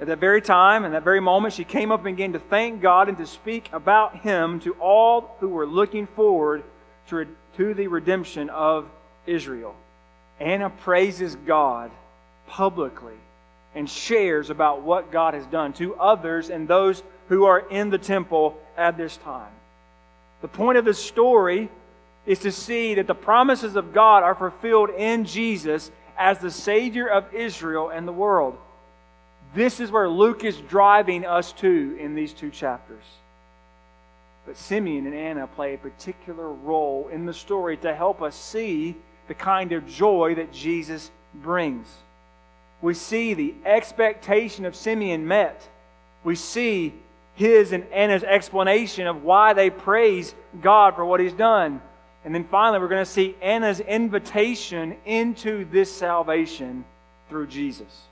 At 0.00 0.06
that 0.06 0.18
very 0.18 0.40
time, 0.40 0.84
in 0.84 0.92
that 0.92 1.04
very 1.04 1.20
moment, 1.20 1.54
she 1.54 1.64
came 1.64 1.92
up 1.92 2.04
and 2.04 2.16
began 2.16 2.32
to 2.32 2.38
thank 2.38 2.80
God 2.80 3.08
and 3.08 3.18
to 3.18 3.26
speak 3.26 3.68
about 3.72 4.16
Him 4.16 4.58
to 4.60 4.72
all 4.74 5.36
who 5.40 5.48
were 5.48 5.66
looking 5.66 6.06
forward 6.06 6.64
to, 7.08 7.26
to 7.56 7.74
the 7.74 7.86
redemption 7.86 8.48
of 8.50 8.88
Israel. 9.26 9.74
Anna 10.38 10.70
praises 10.70 11.36
God 11.36 11.90
publicly 12.46 13.14
and 13.74 13.88
shares 13.88 14.50
about 14.50 14.82
what 14.82 15.12
God 15.12 15.34
has 15.34 15.46
done 15.46 15.74
to 15.74 15.94
others 15.96 16.50
and 16.50 16.66
those 16.66 17.02
who 17.28 17.44
are 17.44 17.60
in 17.60 17.90
the 17.90 17.98
temple 17.98 18.58
at 18.76 18.96
this 18.96 19.16
time. 19.18 19.52
The 20.40 20.48
point 20.48 20.78
of 20.78 20.84
this 20.84 21.02
story 21.02 21.68
is 22.26 22.40
to 22.40 22.52
see 22.52 22.94
that 22.94 23.06
the 23.06 23.14
promises 23.14 23.76
of 23.76 23.92
God 23.92 24.22
are 24.22 24.34
fulfilled 24.34 24.90
in 24.90 25.24
Jesus 25.24 25.90
as 26.18 26.38
the 26.38 26.50
Savior 26.50 27.08
of 27.08 27.34
Israel 27.34 27.90
and 27.90 28.06
the 28.06 28.12
world. 28.12 28.56
This 29.54 29.80
is 29.80 29.90
where 29.90 30.08
Luke 30.08 30.44
is 30.44 30.56
driving 30.56 31.24
us 31.26 31.52
to 31.54 31.96
in 31.98 32.14
these 32.14 32.32
two 32.32 32.50
chapters. 32.50 33.02
But 34.46 34.56
Simeon 34.56 35.06
and 35.06 35.14
Anna 35.14 35.46
play 35.46 35.74
a 35.74 35.78
particular 35.78 36.48
role 36.48 37.08
in 37.12 37.26
the 37.26 37.34
story 37.34 37.76
to 37.78 37.94
help 37.94 38.22
us 38.22 38.36
see 38.36 38.96
the 39.28 39.34
kind 39.34 39.72
of 39.72 39.86
joy 39.86 40.34
that 40.36 40.52
Jesus 40.52 41.10
brings. 41.34 41.86
We 42.80 42.94
see 42.94 43.34
the 43.34 43.54
expectation 43.64 44.64
of 44.64 44.74
Simeon 44.74 45.26
met. 45.26 45.68
We 46.24 46.34
see 46.34 46.94
his 47.40 47.72
and 47.72 47.84
Anna's 47.90 48.22
explanation 48.22 49.06
of 49.06 49.24
why 49.24 49.54
they 49.54 49.70
praise 49.70 50.34
God 50.60 50.94
for 50.94 51.04
what 51.04 51.20
he's 51.20 51.32
done. 51.32 51.80
And 52.22 52.34
then 52.34 52.44
finally, 52.44 52.78
we're 52.78 52.88
going 52.88 53.04
to 53.04 53.10
see 53.10 53.34
Anna's 53.40 53.80
invitation 53.80 54.96
into 55.06 55.64
this 55.64 55.90
salvation 55.90 56.84
through 57.30 57.46
Jesus. 57.46 58.02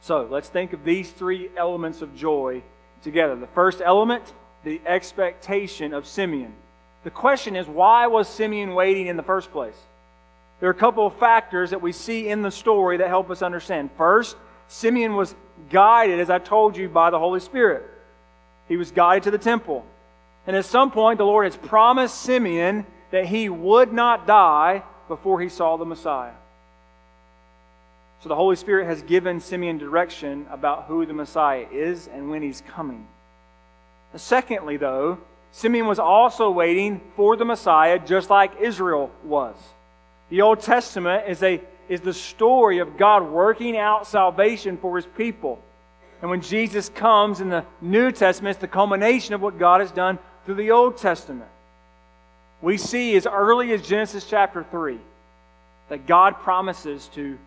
So 0.00 0.28
let's 0.30 0.48
think 0.48 0.72
of 0.72 0.84
these 0.84 1.10
three 1.10 1.50
elements 1.56 2.02
of 2.02 2.14
joy 2.14 2.62
together. 3.02 3.34
The 3.34 3.48
first 3.48 3.82
element, 3.84 4.32
the 4.62 4.80
expectation 4.86 5.92
of 5.92 6.06
Simeon. 6.06 6.54
The 7.02 7.10
question 7.10 7.56
is, 7.56 7.66
why 7.66 8.06
was 8.06 8.28
Simeon 8.28 8.74
waiting 8.74 9.08
in 9.08 9.16
the 9.16 9.22
first 9.24 9.50
place? 9.50 9.76
There 10.60 10.68
are 10.68 10.72
a 10.72 10.74
couple 10.76 11.04
of 11.04 11.16
factors 11.16 11.70
that 11.70 11.82
we 11.82 11.90
see 11.90 12.28
in 12.28 12.42
the 12.42 12.50
story 12.50 12.98
that 12.98 13.08
help 13.08 13.28
us 13.28 13.42
understand. 13.42 13.90
First, 13.98 14.36
Simeon 14.68 15.16
was 15.16 15.34
guided, 15.68 16.20
as 16.20 16.30
I 16.30 16.38
told 16.38 16.76
you, 16.76 16.88
by 16.88 17.10
the 17.10 17.18
Holy 17.18 17.40
Spirit. 17.40 17.90
He 18.68 18.76
was 18.76 18.90
guided 18.90 19.24
to 19.24 19.30
the 19.30 19.38
temple. 19.38 19.84
And 20.46 20.56
at 20.56 20.64
some 20.64 20.90
point, 20.90 21.18
the 21.18 21.24
Lord 21.24 21.44
has 21.44 21.56
promised 21.56 22.20
Simeon 22.22 22.86
that 23.10 23.26
he 23.26 23.48
would 23.48 23.92
not 23.92 24.26
die 24.26 24.82
before 25.08 25.40
he 25.40 25.48
saw 25.48 25.76
the 25.76 25.84
Messiah. 25.84 26.32
So 28.22 28.28
the 28.28 28.34
Holy 28.34 28.56
Spirit 28.56 28.86
has 28.86 29.02
given 29.02 29.40
Simeon 29.40 29.78
direction 29.78 30.46
about 30.50 30.84
who 30.84 31.04
the 31.04 31.12
Messiah 31.12 31.66
is 31.70 32.08
and 32.08 32.30
when 32.30 32.42
he's 32.42 32.62
coming. 32.68 33.06
Secondly, 34.16 34.76
though, 34.76 35.18
Simeon 35.52 35.86
was 35.86 35.98
also 35.98 36.50
waiting 36.50 37.00
for 37.16 37.36
the 37.36 37.44
Messiah 37.44 37.98
just 37.98 38.30
like 38.30 38.60
Israel 38.60 39.10
was. 39.24 39.56
The 40.30 40.42
Old 40.42 40.60
Testament 40.60 41.28
is, 41.28 41.42
a, 41.42 41.60
is 41.88 42.00
the 42.00 42.14
story 42.14 42.78
of 42.78 42.96
God 42.96 43.28
working 43.28 43.76
out 43.76 44.06
salvation 44.06 44.78
for 44.78 44.96
his 44.96 45.06
people. 45.06 45.62
And 46.20 46.30
when 46.30 46.40
Jesus 46.40 46.88
comes 46.88 47.40
in 47.40 47.50
the 47.50 47.64
New 47.80 48.10
Testament, 48.10 48.52
it's 48.54 48.60
the 48.60 48.68
culmination 48.68 49.34
of 49.34 49.42
what 49.42 49.58
God 49.58 49.80
has 49.80 49.90
done 49.90 50.18
through 50.44 50.54
the 50.54 50.70
Old 50.70 50.96
Testament. 50.96 51.50
We 52.62 52.78
see 52.78 53.14
as 53.16 53.26
early 53.26 53.72
as 53.72 53.82
Genesis 53.82 54.24
chapter 54.28 54.64
3 54.70 54.98
that 55.90 56.06
God 56.06 56.38
promises 56.40 57.08
to 57.14 57.38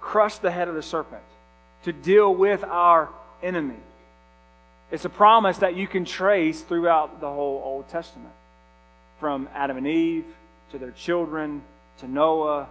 crush 0.00 0.38
the 0.38 0.50
head 0.50 0.68
of 0.68 0.74
the 0.74 0.82
serpent, 0.82 1.22
to 1.84 1.92
deal 1.92 2.34
with 2.34 2.64
our 2.64 3.10
enemy. 3.42 3.76
It's 4.90 5.04
a 5.04 5.10
promise 5.10 5.58
that 5.58 5.76
you 5.76 5.86
can 5.86 6.04
trace 6.04 6.60
throughout 6.60 7.20
the 7.20 7.28
whole 7.28 7.62
Old 7.64 7.88
Testament, 7.88 8.32
from 9.20 9.48
Adam 9.54 9.76
and 9.76 9.86
Eve 9.86 10.26
to 10.70 10.78
their 10.78 10.90
children 10.92 11.62
to 11.98 12.08
Noah, 12.08 12.68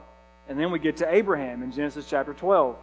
and 0.50 0.60
then 0.60 0.72
we 0.72 0.80
get 0.80 0.98
to 0.98 1.14
Abraham 1.14 1.64
in 1.64 1.72
Genesis 1.72 2.06
chapter 2.10 2.34
12. 2.34 2.76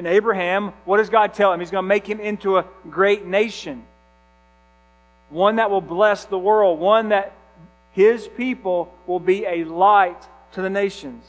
And 0.00 0.06
Abraham, 0.06 0.72
what 0.86 0.96
does 0.96 1.10
God 1.10 1.34
tell 1.34 1.52
him? 1.52 1.60
He's 1.60 1.70
going 1.70 1.84
to 1.84 1.86
make 1.86 2.06
him 2.06 2.20
into 2.20 2.56
a 2.56 2.64
great 2.88 3.26
nation, 3.26 3.84
one 5.28 5.56
that 5.56 5.70
will 5.70 5.82
bless 5.82 6.24
the 6.24 6.38
world, 6.38 6.78
one 6.78 7.10
that 7.10 7.34
his 7.92 8.26
people 8.26 8.94
will 9.06 9.20
be 9.20 9.44
a 9.44 9.64
light 9.64 10.16
to 10.52 10.62
the 10.62 10.70
nations. 10.70 11.22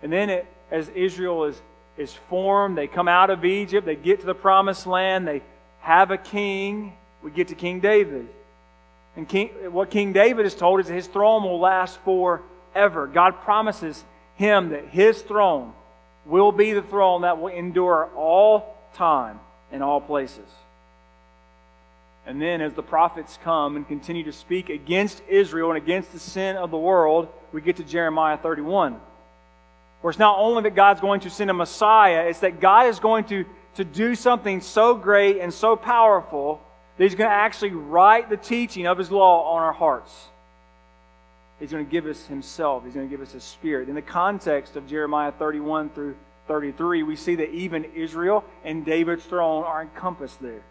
And 0.00 0.12
then 0.12 0.30
it 0.30 0.46
as 0.70 0.90
Israel 0.90 1.46
is, 1.46 1.60
is 1.98 2.14
formed. 2.28 2.78
They 2.78 2.86
come 2.86 3.08
out 3.08 3.30
of 3.30 3.44
Egypt, 3.44 3.84
they 3.84 3.96
get 3.96 4.20
to 4.20 4.26
the 4.26 4.32
promised 4.32 4.86
land, 4.86 5.26
they 5.26 5.42
have 5.80 6.12
a 6.12 6.18
king. 6.18 6.92
We 7.20 7.32
get 7.32 7.48
to 7.48 7.56
King 7.56 7.80
David. 7.80 8.28
And 9.16 9.28
king, 9.28 9.48
what 9.72 9.90
King 9.90 10.12
David 10.12 10.46
is 10.46 10.54
told 10.54 10.78
is 10.78 10.86
that 10.86 10.94
his 10.94 11.08
throne 11.08 11.42
will 11.42 11.58
last 11.58 11.98
forever. 12.04 13.08
God 13.08 13.40
promises 13.40 14.04
him 14.36 14.68
that 14.68 14.84
his 14.86 15.20
throne 15.20 15.72
will 16.30 16.52
be 16.52 16.72
the 16.72 16.82
throne 16.82 17.22
that 17.22 17.40
will 17.40 17.48
endure 17.48 18.08
all 18.16 18.76
time 18.94 19.40
and 19.70 19.82
all 19.82 20.00
places. 20.00 20.48
And 22.26 22.40
then, 22.40 22.60
as 22.60 22.74
the 22.74 22.82
prophets 22.82 23.38
come 23.42 23.76
and 23.76 23.86
continue 23.86 24.24
to 24.24 24.32
speak 24.32 24.68
against 24.68 25.22
Israel 25.28 25.70
and 25.70 25.76
against 25.76 26.12
the 26.12 26.18
sin 26.18 26.56
of 26.56 26.70
the 26.70 26.78
world, 26.78 27.28
we 27.52 27.60
get 27.60 27.76
to 27.76 27.84
Jeremiah 27.84 28.36
31 28.36 29.00
where 30.00 30.10
it's 30.10 30.18
not 30.18 30.38
only 30.38 30.62
that 30.62 30.74
God's 30.74 31.00
going 31.00 31.20
to 31.20 31.30
send 31.30 31.50
a 31.50 31.54
Messiah, 31.54 32.26
it's 32.26 32.40
that 32.40 32.60
God 32.60 32.86
is 32.86 32.98
going 32.98 33.24
to, 33.24 33.44
to 33.74 33.84
do 33.84 34.14
something 34.14 34.60
so 34.60 34.94
great 34.94 35.38
and 35.38 35.52
so 35.52 35.76
powerful 35.76 36.60
that 36.96 37.04
He's 37.04 37.14
going 37.14 37.28
to 37.28 37.34
actually 37.34 37.72
write 37.72 38.30
the 38.30 38.36
teaching 38.36 38.86
of 38.86 38.96
His 38.98 39.10
law 39.10 39.54
on 39.54 39.62
our 39.62 39.72
hearts. 39.72 40.28
He's 41.60 41.70
going 41.70 41.84
to 41.84 41.90
give 41.90 42.06
us 42.06 42.26
Himself, 42.26 42.84
He's 42.84 42.94
going 42.94 43.08
to 43.08 43.10
give 43.10 43.24
us 43.24 43.32
His 43.32 43.44
Spirit. 43.44 43.88
In 43.88 43.94
the 43.94 44.02
context 44.02 44.74
of 44.76 44.88
Jeremiah 44.88 45.30
31 45.30 45.90
through 45.90 46.16
33, 46.48 47.04
we 47.04 47.14
see 47.14 47.36
that 47.36 47.50
even 47.50 47.84
Israel 47.94 48.44
and 48.64 48.84
David's 48.84 49.24
throne 49.24 49.62
are 49.62 49.82
encompassed 49.82 50.40
there. 50.42 50.62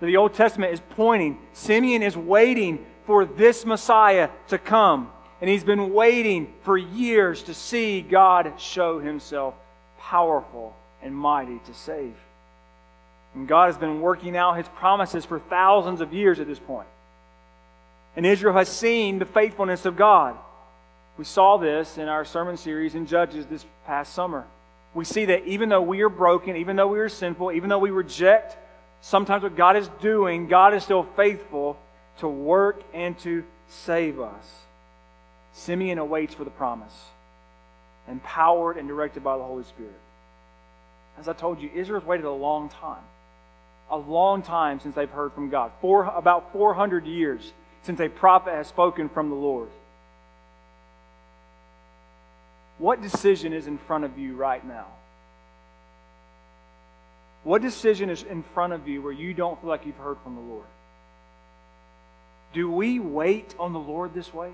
The 0.00 0.16
Old 0.16 0.34
Testament 0.34 0.74
is 0.74 0.80
pointing, 0.90 1.38
Simeon 1.54 2.02
is 2.02 2.16
waiting 2.16 2.84
for 3.06 3.24
this 3.24 3.64
Messiah 3.64 4.28
to 4.48 4.58
come. 4.58 5.10
And 5.40 5.50
he's 5.50 5.64
been 5.64 5.92
waiting 5.92 6.52
for 6.62 6.76
years 6.76 7.42
to 7.44 7.54
see 7.54 8.00
God 8.00 8.52
show 8.58 8.98
himself 8.98 9.54
powerful 9.98 10.74
and 11.02 11.14
mighty 11.14 11.58
to 11.66 11.74
save. 11.74 12.14
And 13.34 13.48
God 13.48 13.66
has 13.66 13.76
been 13.76 14.00
working 14.00 14.36
out 14.36 14.56
his 14.56 14.68
promises 14.68 15.24
for 15.24 15.38
thousands 15.38 16.00
of 16.00 16.12
years 16.12 16.40
at 16.40 16.46
this 16.46 16.58
point. 16.58 16.86
And 18.16 18.24
Israel 18.24 18.54
has 18.54 18.68
seen 18.68 19.18
the 19.18 19.24
faithfulness 19.24 19.84
of 19.84 19.96
God. 19.96 20.36
We 21.16 21.24
saw 21.24 21.56
this 21.56 21.98
in 21.98 22.08
our 22.08 22.24
sermon 22.24 22.56
series 22.56 22.94
in 22.94 23.06
Judges 23.06 23.46
this 23.46 23.64
past 23.86 24.14
summer. 24.14 24.44
We 24.94 25.04
see 25.04 25.24
that 25.26 25.44
even 25.46 25.68
though 25.68 25.82
we 25.82 26.02
are 26.02 26.08
broken, 26.08 26.56
even 26.56 26.76
though 26.76 26.88
we 26.88 26.98
are 27.00 27.08
sinful, 27.08 27.52
even 27.52 27.68
though 27.68 27.78
we 27.78 27.90
reject 27.90 28.56
sometimes 29.00 29.42
what 29.42 29.56
God 29.56 29.76
is 29.76 29.88
doing, 30.00 30.46
God 30.46 30.74
is 30.74 30.82
still 30.84 31.04
faithful 31.16 31.76
to 32.18 32.28
work 32.28 32.82
and 32.92 33.18
to 33.20 33.44
save 33.68 34.20
us. 34.20 34.44
Simeon 35.52 35.98
awaits 35.98 36.34
for 36.34 36.44
the 36.44 36.50
promise, 36.50 36.94
empowered 38.08 38.76
and 38.76 38.88
directed 38.88 39.22
by 39.22 39.36
the 39.36 39.44
Holy 39.44 39.64
Spirit. 39.64 39.92
As 41.18 41.28
I 41.28 41.32
told 41.32 41.60
you, 41.60 41.70
Israel's 41.74 42.04
waited 42.04 42.26
a 42.26 42.30
long 42.30 42.68
time. 42.68 43.02
A 43.90 43.96
long 43.96 44.42
time 44.42 44.80
since 44.80 44.94
they've 44.94 45.10
heard 45.10 45.32
from 45.32 45.50
God. 45.50 45.70
Four, 45.80 46.04
about 46.04 46.52
400 46.52 47.06
years 47.06 47.52
since 47.84 48.00
a 48.00 48.08
prophet 48.08 48.54
has 48.54 48.66
spoken 48.66 49.08
from 49.08 49.28
the 49.28 49.36
Lord. 49.36 49.68
What 52.78 53.00
decision 53.00 53.52
is 53.52 53.66
in 53.66 53.78
front 53.78 54.04
of 54.04 54.18
you 54.18 54.34
right 54.34 54.66
now? 54.66 54.86
What 57.44 57.60
decision 57.60 58.08
is 58.08 58.22
in 58.22 58.42
front 58.42 58.72
of 58.72 58.88
you 58.88 59.02
where 59.02 59.12
you 59.12 59.34
don't 59.34 59.60
feel 59.60 59.68
like 59.68 59.84
you've 59.84 59.96
heard 59.96 60.16
from 60.24 60.34
the 60.34 60.40
Lord? 60.40 60.64
Do 62.54 62.70
we 62.70 62.98
wait 62.98 63.54
on 63.58 63.72
the 63.74 63.78
Lord 63.78 64.14
this 64.14 64.32
way? 64.32 64.52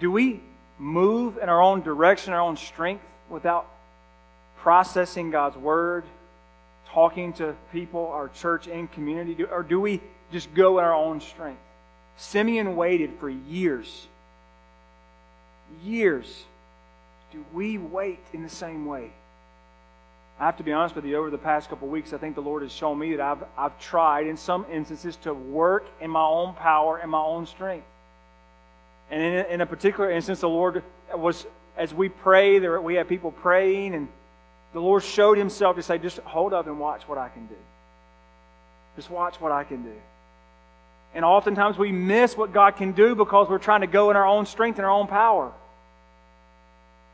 Do 0.00 0.10
we 0.10 0.40
move 0.78 1.38
in 1.38 1.48
our 1.48 1.62
own 1.62 1.82
direction, 1.82 2.32
our 2.32 2.40
own 2.40 2.56
strength, 2.56 3.04
without 3.30 3.66
processing 4.58 5.30
God's 5.30 5.56
word, 5.56 6.04
talking 6.88 7.34
to 7.34 7.54
people, 7.72 8.08
our 8.08 8.28
church 8.28 8.66
and 8.66 8.90
community? 8.90 9.44
Or 9.44 9.62
do 9.62 9.80
we 9.80 10.00
just 10.32 10.52
go 10.54 10.78
in 10.78 10.84
our 10.84 10.94
own 10.94 11.20
strength? 11.20 11.60
Simeon 12.16 12.76
waited 12.76 13.12
for 13.18 13.28
years. 13.28 14.06
Years. 15.82 16.44
Do 17.32 17.44
we 17.52 17.78
wait 17.78 18.20
in 18.32 18.42
the 18.42 18.48
same 18.48 18.86
way? 18.86 19.10
I 20.38 20.46
have 20.46 20.56
to 20.56 20.64
be 20.64 20.72
honest 20.72 20.96
with 20.96 21.04
you, 21.04 21.16
over 21.16 21.30
the 21.30 21.38
past 21.38 21.68
couple 21.68 21.86
weeks, 21.88 22.12
I 22.12 22.18
think 22.18 22.34
the 22.34 22.42
Lord 22.42 22.62
has 22.62 22.72
shown 22.72 22.98
me 22.98 23.14
that 23.14 23.20
I've, 23.20 23.44
I've 23.56 23.78
tried 23.78 24.26
in 24.26 24.36
some 24.36 24.66
instances 24.70 25.16
to 25.22 25.32
work 25.32 25.86
in 26.00 26.10
my 26.10 26.24
own 26.24 26.54
power 26.54 26.98
and 26.98 27.10
my 27.10 27.20
own 27.20 27.46
strength. 27.46 27.86
And 29.10 29.22
in 29.22 29.34
a, 29.34 29.42
in 29.54 29.60
a 29.60 29.66
particular 29.66 30.10
instance, 30.10 30.40
the 30.40 30.48
Lord 30.48 30.82
was, 31.14 31.46
as 31.76 31.94
we 31.94 32.08
pray, 32.08 32.58
there, 32.58 32.80
we 32.80 32.94
had 32.94 33.08
people 33.08 33.30
praying, 33.30 33.94
and 33.94 34.08
the 34.72 34.80
Lord 34.80 35.04
showed 35.04 35.38
Himself 35.38 35.76
to 35.76 35.82
say, 35.82 35.98
just 35.98 36.18
hold 36.20 36.52
up 36.52 36.66
and 36.66 36.80
watch 36.80 37.02
what 37.06 37.18
I 37.18 37.28
can 37.28 37.46
do. 37.46 37.56
Just 38.96 39.10
watch 39.10 39.40
what 39.40 39.52
I 39.52 39.62
can 39.62 39.82
do. 39.82 39.94
And 41.14 41.24
oftentimes 41.24 41.78
we 41.78 41.92
miss 41.92 42.36
what 42.36 42.52
God 42.52 42.76
can 42.76 42.92
do 42.92 43.14
because 43.14 43.48
we're 43.48 43.58
trying 43.58 43.82
to 43.82 43.86
go 43.86 44.10
in 44.10 44.16
our 44.16 44.26
own 44.26 44.46
strength 44.46 44.78
and 44.78 44.84
our 44.84 44.92
own 44.92 45.06
power. 45.06 45.52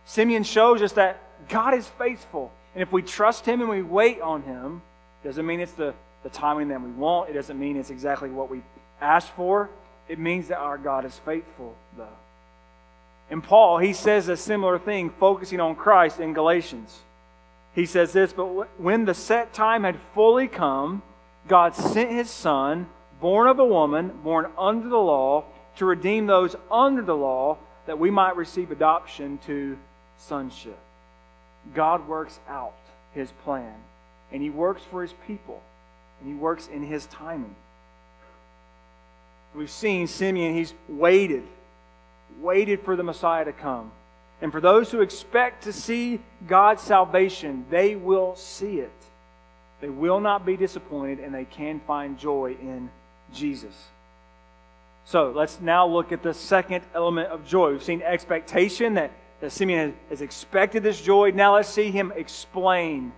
Simeon 0.07 0.43
shows 0.43 0.83
us 0.83 0.93
that 0.93 1.23
God 1.49 1.75
is 1.75 1.87
faithful. 1.87 2.51
And 2.75 2.83
if 2.83 2.93
we 2.93 3.03
trust 3.03 3.45
Him 3.45 3.61
and 3.61 3.69
we 3.69 3.83
wait 3.83 4.21
on 4.21 4.43
Him, 4.43 4.83
doesn't 5.23 5.47
mean 5.47 5.61
it's 5.61 5.73
the, 5.73 5.95
the 6.23 6.31
timing 6.31 6.69
that 6.69 6.81
we 6.81 6.91
want. 6.91 7.31
It 7.31 7.35
doesn't 7.35 7.59
mean 7.59 7.77
it's 7.77 7.91
exactly 7.91 8.31
what 8.31 8.51
we 8.51 8.63
asked 9.01 9.31
for. 9.31 9.69
It 10.09 10.19
means 10.19 10.49
that 10.49 10.59
our 10.59 10.79
God 10.79 11.05
is 11.05 11.17
faithful, 11.25 11.77
though. 11.97 12.09
And 13.31 13.45
Paul, 13.45 13.79
he 13.79 13.93
says 13.93 14.29
a 14.29 14.37
similar 14.37 14.79
thing, 14.79 15.11
focusing 15.11 15.61
on 15.61 15.77
Christ 15.77 16.19
in 16.19 16.33
Galatians. 16.33 16.99
He 17.75 17.87
says 17.87 18.13
this, 18.13 18.33
but 18.33 18.47
when 18.81 19.05
the 19.05 19.15
set 19.15 19.53
time 19.53 19.85
had 19.85 19.97
fully 20.15 20.49
come, 20.49 21.03
God 21.47 21.77
sent 21.77 22.11
his 22.11 22.29
Son, 22.29 22.89
born 23.21 23.49
of 23.49 23.59
a 23.59 23.65
woman, 23.65 24.13
born 24.23 24.47
under 24.59 24.89
the 24.89 24.99
law, 24.99 25.45
to 25.77 25.85
redeem 25.85 26.27
those 26.27 26.57
under 26.71 27.03
the 27.03 27.17
law, 27.17 27.59
that 27.87 27.99
we 27.99 28.11
might 28.11 28.37
receive 28.37 28.71
adoption 28.71 29.39
to 29.47 29.79
sonship. 30.19 30.79
God 31.75 32.07
works 32.09 32.39
out 32.49 32.75
his 33.15 33.31
plan, 33.45 33.75
and 34.33 34.43
he 34.43 34.51
works 34.51 34.83
for 34.91 35.03
his 35.03 35.15
people, 35.27 35.63
and 36.21 36.29
he 36.29 36.35
works 36.35 36.69
in 36.69 36.83
his 36.83 37.07
timing. 37.07 37.55
We've 39.55 39.71
seen 39.71 40.07
Simeon, 40.07 40.55
he's 40.55 40.75
waited, 40.89 41.43
waited 42.41 42.83
for 42.83 42.95
the 42.95 43.03
Messiah 43.03 43.45
to 43.45 43.53
come. 43.53 43.91
And 44.41 44.53
for 44.53 44.61
those 44.61 44.91
who 44.91 45.01
expect 45.01 45.65
to 45.65 45.73
see 45.73 46.21
God's 46.47 46.83
salvation, 46.83 47.67
they 47.69 47.97
will 47.97 48.37
see 48.37 48.79
it. 48.79 48.93
They 49.81 49.89
will 49.89 50.21
not 50.21 50.47
be 50.47 50.57
disappointed, 50.57 51.19
and 51.19 51.35
they 51.35 51.45
can 51.45 51.81
find 51.81 52.19
joy 52.19 52.57
in 52.61 52.91
Jesus. 53.33 53.75
So 55.05 55.33
let's 55.35 55.61
now 55.61 55.87
look 55.87 56.13
at 56.13 56.23
the 56.23 56.35
second 56.35 56.85
element 56.95 57.29
of 57.29 57.47
joy. 57.47 57.73
We've 57.73 57.83
seen 57.83 58.03
expectation, 58.03 58.95
that, 58.95 59.11
that 59.41 59.51
Simeon 59.51 59.91
has, 59.91 59.95
has 60.11 60.21
expected 60.23 60.83
this 60.83 61.01
joy. 61.01 61.33
Now 61.33 61.55
let's 61.55 61.69
see 61.69 61.91
him 61.91 62.13
explain 62.15 63.13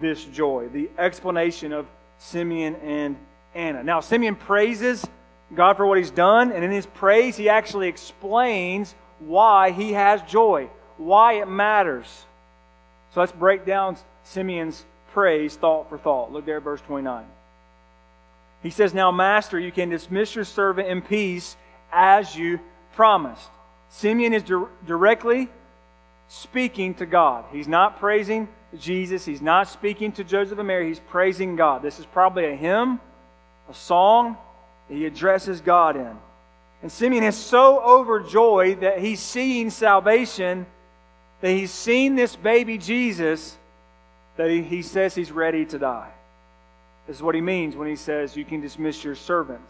this 0.00 0.24
joy, 0.24 0.68
the 0.68 0.90
explanation 0.98 1.72
of 1.72 1.86
Simeon 2.18 2.76
and 2.76 3.16
Anna. 3.54 3.82
Now, 3.82 4.00
Simeon 4.00 4.36
praises 4.36 5.06
God 5.54 5.76
for 5.76 5.86
what 5.86 5.98
he's 5.98 6.10
done, 6.10 6.52
and 6.52 6.64
in 6.64 6.70
his 6.70 6.86
praise, 6.86 7.36
he 7.36 7.48
actually 7.48 7.88
explains 7.88 8.94
why 9.18 9.70
he 9.70 9.92
has 9.92 10.22
joy, 10.22 10.68
why 10.96 11.34
it 11.34 11.48
matters. 11.48 12.06
So 13.12 13.20
let's 13.20 13.32
break 13.32 13.66
down 13.66 13.96
Simeon's 14.24 14.84
praise 15.12 15.56
thought 15.56 15.88
for 15.88 15.98
thought. 15.98 16.32
Look 16.32 16.46
there 16.46 16.56
at 16.56 16.62
verse 16.62 16.80
29. 16.82 17.24
He 18.62 18.70
says, 18.70 18.94
Now, 18.94 19.10
Master, 19.10 19.58
you 19.58 19.72
can 19.72 19.88
dismiss 19.88 20.34
your 20.34 20.44
servant 20.44 20.88
in 20.88 21.02
peace 21.02 21.56
as 21.92 22.36
you 22.36 22.60
promised. 22.94 23.50
Simeon 23.88 24.32
is 24.32 24.42
di- 24.42 24.64
directly 24.86 25.48
speaking 26.28 26.94
to 26.94 27.06
God. 27.06 27.44
He's 27.52 27.68
not 27.68 27.98
praising 27.98 28.48
Jesus. 28.78 29.24
He's 29.24 29.42
not 29.42 29.68
speaking 29.68 30.12
to 30.12 30.24
Joseph 30.24 30.58
and 30.58 30.68
Mary. 30.68 30.88
He's 30.88 31.00
praising 31.00 31.56
God. 31.56 31.82
This 31.82 31.98
is 31.98 32.06
probably 32.06 32.46
a 32.46 32.56
hymn, 32.56 33.00
a 33.68 33.74
song 33.74 34.36
that 34.88 34.94
he 34.94 35.04
addresses 35.06 35.60
God 35.60 35.96
in. 35.96 36.16
And 36.82 36.90
Simeon 36.90 37.24
is 37.24 37.36
so 37.36 37.80
overjoyed 37.80 38.80
that 38.80 38.98
he's 38.98 39.20
seeing 39.20 39.70
salvation, 39.70 40.66
that 41.40 41.50
he's 41.50 41.70
seen 41.70 42.14
this 42.14 42.34
baby 42.34 42.78
Jesus, 42.78 43.56
that 44.36 44.50
he, 44.50 44.62
he 44.62 44.82
says 44.82 45.14
he's 45.14 45.30
ready 45.30 45.64
to 45.66 45.78
die. 45.78 46.10
This 47.06 47.16
is 47.16 47.22
what 47.22 47.34
he 47.34 47.40
means 47.40 47.76
when 47.76 47.88
he 47.88 47.96
says, 47.96 48.36
You 48.36 48.44
can 48.44 48.60
dismiss 48.60 49.02
your 49.02 49.14
servant. 49.14 49.64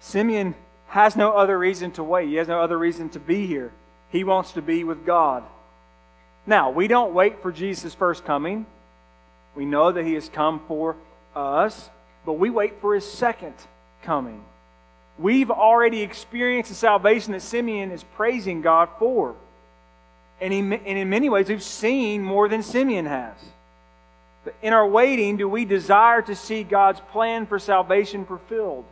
Simeon 0.00 0.54
has 0.88 1.16
no 1.16 1.32
other 1.32 1.58
reason 1.58 1.90
to 1.92 2.04
wait, 2.04 2.28
he 2.28 2.36
has 2.36 2.48
no 2.48 2.60
other 2.60 2.78
reason 2.78 3.08
to 3.10 3.20
be 3.20 3.46
here. 3.46 3.72
He 4.10 4.24
wants 4.24 4.52
to 4.52 4.62
be 4.62 4.84
with 4.84 5.04
God. 5.04 5.42
Now, 6.46 6.70
we 6.70 6.86
don't 6.86 7.12
wait 7.12 7.42
for 7.42 7.50
Jesus' 7.50 7.92
first 7.92 8.24
coming. 8.24 8.66
We 9.56 9.64
know 9.64 9.90
that 9.90 10.04
he 10.04 10.14
has 10.14 10.28
come 10.28 10.60
for 10.68 10.96
us, 11.34 11.90
but 12.24 12.34
we 12.34 12.50
wait 12.50 12.80
for 12.80 12.94
his 12.94 13.10
second 13.10 13.54
coming. 14.02 14.44
We've 15.18 15.50
already 15.50 16.02
experienced 16.02 16.68
the 16.68 16.76
salvation 16.76 17.32
that 17.32 17.42
Simeon 17.42 17.90
is 17.90 18.04
praising 18.04 18.60
God 18.60 18.88
for. 18.98 19.34
And, 20.40 20.52
and 20.52 20.98
in 20.98 21.08
many 21.08 21.30
ways, 21.30 21.48
we've 21.48 21.62
seen 21.62 22.22
more 22.22 22.48
than 22.48 22.62
Simeon 22.62 23.06
has. 23.06 23.36
But 24.46 24.54
in 24.62 24.72
our 24.72 24.86
waiting, 24.86 25.36
do 25.36 25.48
we 25.48 25.64
desire 25.64 26.22
to 26.22 26.36
see 26.36 26.62
God's 26.62 27.00
plan 27.10 27.46
for 27.46 27.58
salvation 27.58 28.24
fulfilled? 28.24 28.84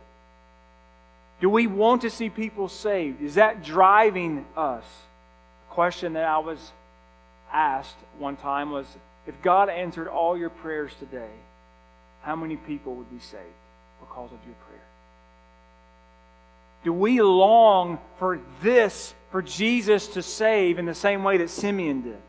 Do 1.39 1.49
we 1.49 1.65
want 1.65 2.01
to 2.01 2.09
see 2.09 2.29
people 2.29 2.67
saved? 2.67 3.21
Is 3.21 3.35
that 3.35 3.63
driving 3.63 4.45
us? 4.57 4.83
The 5.69 5.73
question 5.73 6.11
that 6.13 6.25
I 6.25 6.39
was 6.39 6.59
asked 7.53 7.95
one 8.19 8.35
time 8.35 8.69
was 8.69 8.85
if 9.27 9.41
God 9.41 9.69
answered 9.69 10.09
all 10.09 10.37
your 10.37 10.49
prayers 10.49 10.91
today, 10.99 11.31
how 12.21 12.35
many 12.35 12.57
people 12.57 12.93
would 12.95 13.09
be 13.09 13.19
saved 13.19 13.43
because 14.01 14.33
of 14.33 14.39
your 14.45 14.55
prayer? 14.67 14.81
Do 16.83 16.91
we 16.91 17.21
long 17.21 17.97
for 18.19 18.41
this, 18.61 19.13
for 19.31 19.41
Jesus 19.41 20.07
to 20.09 20.21
save 20.21 20.79
in 20.79 20.85
the 20.85 20.93
same 20.93 21.23
way 21.23 21.37
that 21.37 21.49
Simeon 21.49 22.01
did? 22.01 22.21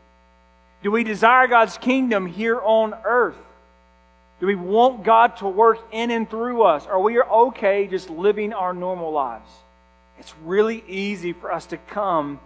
Do 0.83 0.91
we 0.91 1.03
desire 1.03 1.47
God's 1.47 1.77
kingdom 1.77 2.27
here 2.27 2.59
on 2.61 2.93
earth? 3.03 3.37
Do 4.39 4.45
we 4.45 4.55
want 4.55 5.03
God 5.03 5.37
to 5.37 5.47
work 5.47 5.79
in 5.91 6.11
and 6.11 6.29
through 6.29 6.63
us? 6.63 6.85
Or 6.85 7.01
we 7.01 7.17
are 7.17 7.29
okay 7.29 7.87
just 7.87 8.09
living 8.09 8.53
our 8.53 8.73
normal 8.73 9.11
lives? 9.11 9.49
It's 10.19 10.33
really 10.43 10.83
easy 10.87 11.33
for 11.33 11.51
us 11.51 11.65
to 11.67 11.77
come 11.77 12.39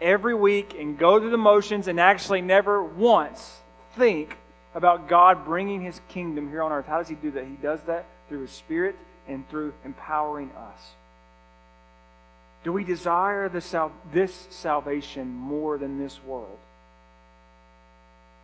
every 0.00 0.34
week 0.34 0.74
and 0.78 0.98
go 0.98 1.20
through 1.20 1.30
the 1.30 1.36
motions 1.36 1.88
and 1.88 2.00
actually 2.00 2.40
never 2.40 2.82
once 2.82 3.58
think 3.96 4.36
about 4.74 5.08
God 5.08 5.44
bringing 5.44 5.82
his 5.82 6.00
kingdom 6.08 6.48
here 6.48 6.62
on 6.62 6.72
earth. 6.72 6.86
How 6.86 6.98
does 6.98 7.08
he 7.08 7.14
do 7.14 7.30
that? 7.32 7.44
He 7.44 7.56
does 7.62 7.80
that 7.82 8.06
through 8.28 8.42
his 8.42 8.50
spirit 8.50 8.96
and 9.28 9.48
through 9.48 9.72
empowering 9.84 10.50
us. 10.52 10.80
Do 12.64 12.72
we 12.72 12.82
desire 12.82 13.50
sal- 13.60 13.92
this 14.12 14.46
salvation 14.50 15.34
more 15.34 15.78
than 15.78 15.98
this 15.98 16.18
world? 16.24 16.58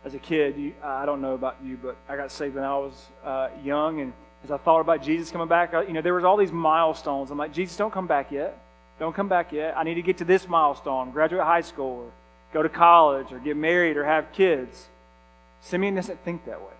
As 0.03 0.15
a 0.15 0.19
kid, 0.19 0.57
you, 0.57 0.73
I 0.83 1.05
don't 1.05 1.21
know 1.21 1.33
about 1.33 1.57
you, 1.63 1.77
but 1.81 1.95
I 2.09 2.15
got 2.15 2.31
saved 2.31 2.55
when 2.55 2.63
I 2.63 2.77
was 2.77 3.05
uh, 3.23 3.49
young, 3.63 4.01
and 4.01 4.13
as 4.43 4.49
I 4.49 4.57
thought 4.57 4.79
about 4.79 5.03
Jesus 5.03 5.29
coming 5.29 5.47
back, 5.47 5.73
uh, 5.73 5.81
you 5.81 5.93
know, 5.93 6.01
there 6.01 6.15
was 6.15 6.23
all 6.23 6.37
these 6.37 6.51
milestones. 6.51 7.29
I'm 7.29 7.37
like, 7.37 7.53
Jesus, 7.53 7.77
don't 7.77 7.93
come 7.93 8.07
back 8.07 8.31
yet. 8.31 8.57
Don't 8.99 9.15
come 9.15 9.27
back 9.27 9.51
yet. 9.51 9.77
I 9.77 9.83
need 9.83 9.95
to 9.95 10.01
get 10.01 10.17
to 10.17 10.25
this 10.25 10.47
milestone, 10.47 11.11
graduate 11.11 11.43
high 11.43 11.61
school, 11.61 12.05
or 12.05 12.11
go 12.51 12.63
to 12.63 12.69
college, 12.69 13.31
or 13.31 13.39
get 13.39 13.55
married, 13.55 13.95
or 13.95 14.03
have 14.03 14.31
kids. 14.33 14.87
Simeon 15.61 15.93
doesn't 15.93 16.23
think 16.25 16.45
that 16.45 16.59
way. 16.59 16.73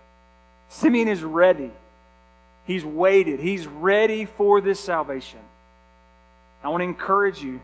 Simeon 0.68 1.06
is 1.06 1.22
ready. 1.22 1.70
He's 2.64 2.84
waited. 2.84 3.38
He's 3.38 3.66
ready 3.66 4.24
for 4.24 4.60
this 4.60 4.80
salvation. 4.80 5.40
I 6.64 6.68
want 6.68 6.80
to 6.80 6.84
encourage 6.84 7.40
you 7.40 7.60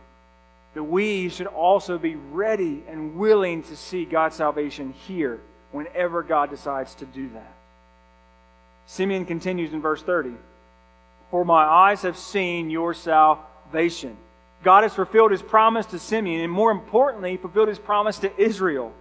that 0.75 0.85
we 0.85 1.29
should 1.29 1.47
also 1.47 1.99
be 1.99 2.15
ready 2.15 2.85
and 2.89 3.17
willing 3.17 3.65
to 3.65 3.77
see 3.77 4.05
God's 4.05 4.37
salvation 4.37 4.93
here 5.07 5.41
whenever 5.73 6.23
God 6.23 6.51
decides 6.51 6.95
to 6.97 7.05
do 7.05 7.29
that. 7.31 7.53
Simeon 8.87 9.27
continues 9.27 9.73
in 9.73 9.81
verse 9.81 10.03
30 10.03 10.33
For 11.31 11.45
my 11.45 11.65
eyes 11.65 12.03
have 12.03 12.17
seen 12.17 12.71
your 12.71 12.95
salvation. 12.95 14.17
God 14.65 14.83
has 14.83 14.95
fulfilled 14.95 15.31
his 15.31 15.43
promise 15.43 15.87
to 15.87 15.99
Simeon, 15.99 16.41
and 16.41 16.53
more 16.53 16.71
importantly, 16.71 17.37
fulfilled 17.37 17.69
his 17.69 17.79
promise 17.79 18.19
to 18.21 18.41
Israel. 18.41 18.93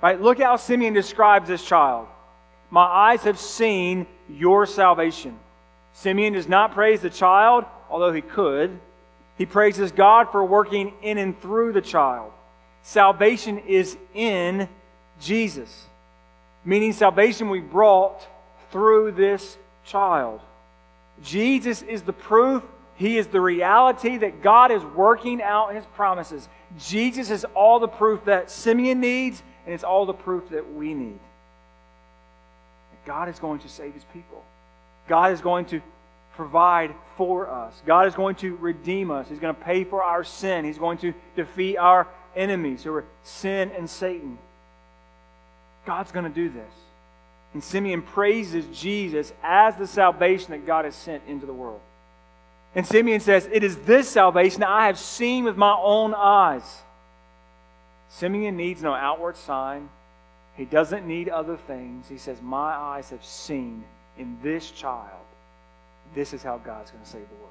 Right? 0.00 0.20
Look 0.20 0.40
how 0.40 0.56
Simeon 0.56 0.94
describes 0.94 1.48
this 1.48 1.64
child. 1.64 2.08
My 2.70 2.84
eyes 2.84 3.22
have 3.24 3.38
seen 3.38 4.06
your 4.30 4.66
salvation. 4.66 5.38
Simeon 5.92 6.32
does 6.32 6.48
not 6.48 6.72
praise 6.72 7.02
the 7.02 7.10
child, 7.10 7.64
although 7.90 8.12
he 8.12 8.22
could. 8.22 8.80
He 9.36 9.46
praises 9.46 9.92
God 9.92 10.32
for 10.32 10.44
working 10.44 10.94
in 11.02 11.18
and 11.18 11.38
through 11.40 11.72
the 11.72 11.82
child. 11.82 12.32
Salvation 12.82 13.58
is 13.58 13.96
in 14.14 14.68
Jesus, 15.22 15.86
meaning 16.64 16.92
salvation 16.92 17.48
we 17.48 17.60
brought 17.60 18.26
through 18.70 19.12
this 19.12 19.56
child. 19.84 20.40
Jesus 21.22 21.82
is 21.82 22.02
the 22.02 22.12
proof, 22.12 22.62
He 22.96 23.18
is 23.18 23.28
the 23.28 23.40
reality 23.40 24.16
that 24.18 24.42
God 24.42 24.72
is 24.72 24.82
working 24.82 25.40
out 25.40 25.74
His 25.74 25.86
promises. 25.94 26.48
Jesus 26.78 27.30
is 27.30 27.44
all 27.54 27.78
the 27.78 27.88
proof 27.88 28.24
that 28.24 28.50
Simeon 28.50 29.00
needs, 29.00 29.42
and 29.64 29.74
it's 29.74 29.84
all 29.84 30.06
the 30.06 30.12
proof 30.12 30.48
that 30.50 30.74
we 30.74 30.94
need. 30.94 31.20
God 33.04 33.28
is 33.28 33.38
going 33.38 33.60
to 33.60 33.68
save 33.68 33.94
His 33.94 34.04
people. 34.12 34.42
God 35.08 35.32
is 35.32 35.40
going 35.40 35.66
to 35.66 35.80
provide 36.34 36.94
for 37.16 37.48
us. 37.50 37.80
God 37.86 38.06
is 38.06 38.14
going 38.14 38.36
to 38.36 38.56
redeem 38.56 39.10
us. 39.10 39.28
He's 39.28 39.38
going 39.38 39.54
to 39.54 39.60
pay 39.60 39.84
for 39.84 40.02
our 40.02 40.24
sin. 40.24 40.64
He's 40.64 40.78
going 40.78 40.98
to 40.98 41.12
defeat 41.36 41.76
our 41.76 42.08
enemies 42.34 42.82
who 42.82 42.94
are 42.94 43.04
sin 43.22 43.70
and 43.76 43.88
Satan. 43.88 44.38
God's 45.84 46.12
going 46.12 46.24
to 46.24 46.30
do 46.30 46.48
this. 46.48 46.72
And 47.54 47.62
Simeon 47.62 48.02
praises 48.02 48.64
Jesus 48.72 49.32
as 49.42 49.76
the 49.76 49.86
salvation 49.86 50.52
that 50.52 50.66
God 50.66 50.84
has 50.84 50.94
sent 50.94 51.22
into 51.26 51.44
the 51.44 51.52
world. 51.52 51.80
And 52.74 52.86
Simeon 52.86 53.20
says, 53.20 53.48
It 53.52 53.62
is 53.62 53.76
this 53.78 54.08
salvation 54.08 54.60
that 54.60 54.70
I 54.70 54.86
have 54.86 54.98
seen 54.98 55.44
with 55.44 55.56
my 55.56 55.76
own 55.78 56.14
eyes. 56.14 56.82
Simeon 58.08 58.56
needs 58.56 58.82
no 58.82 58.94
outward 58.94 59.36
sign. 59.36 59.88
He 60.56 60.64
doesn't 60.64 61.06
need 61.06 61.28
other 61.28 61.56
things. 61.56 62.08
He 62.08 62.18
says, 62.18 62.40
My 62.40 62.72
eyes 62.72 63.10
have 63.10 63.24
seen 63.24 63.84
in 64.18 64.38
this 64.42 64.70
child. 64.70 65.20
This 66.14 66.32
is 66.32 66.42
how 66.42 66.58
God's 66.58 66.90
going 66.90 67.04
to 67.04 67.10
save 67.10 67.28
the 67.28 67.34
world. 67.36 67.48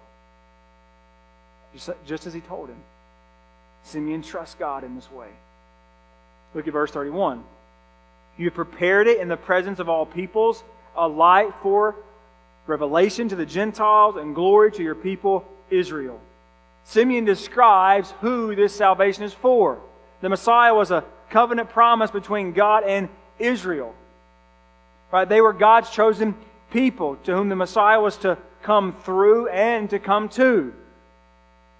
Just, 1.74 1.89
just 2.06 2.28
as 2.28 2.34
he 2.34 2.41
told 2.41 2.70
him. 2.70 2.78
Simeon 3.84 4.22
trusts 4.22 4.56
God 4.56 4.84
in 4.84 4.96
this 4.96 5.12
way. 5.12 5.30
Look 6.54 6.67
at 6.67 6.74
verse 6.74 6.91
31. 6.91 7.44
You 8.41 8.47
have 8.47 8.56
prepared 8.56 9.06
it 9.06 9.19
in 9.19 9.27
the 9.27 9.38
presence 9.38 9.77
of 9.77 9.88
all 9.88 10.04
peoples, 10.04 10.63
a 10.95 11.08
light 11.08 11.54
for 11.62 11.95
revelation 12.65 13.30
to 13.30 13.36
the 13.36 13.45
Gentiles 13.45 14.15
and 14.15 14.34
glory 14.34 14.71
to 14.71 14.82
your 14.82 14.95
people, 14.95 15.45
Israel. 15.69 16.19
Simeon 16.84 17.23
describes 17.23 18.10
who 18.19 18.56
this 18.56 18.75
salvation 18.75 19.25
is 19.25 19.32
for. 19.32 19.80
The 20.21 20.30
Messiah 20.30 20.73
was 20.73 20.89
a 20.89 21.06
covenant 21.30 21.69
promise 21.69 22.10
between 22.10 22.54
God 22.54 22.84
and 22.84 23.10
Israel. 23.38 23.93
Right? 25.12 25.30
They 25.30 25.41
were 25.41 25.54
God's 25.54 25.91
chosen 25.91 26.34
people 26.71 27.17
to 27.25 27.36
whom 27.36 27.47
the 27.47 27.56
Messiah 27.56 28.01
was 28.01 28.17
to 28.17 28.39
come 28.63 28.93
through 29.04 29.49
and 29.49 29.88
to 29.91 29.99
come 29.99 30.30
to. 30.30 30.73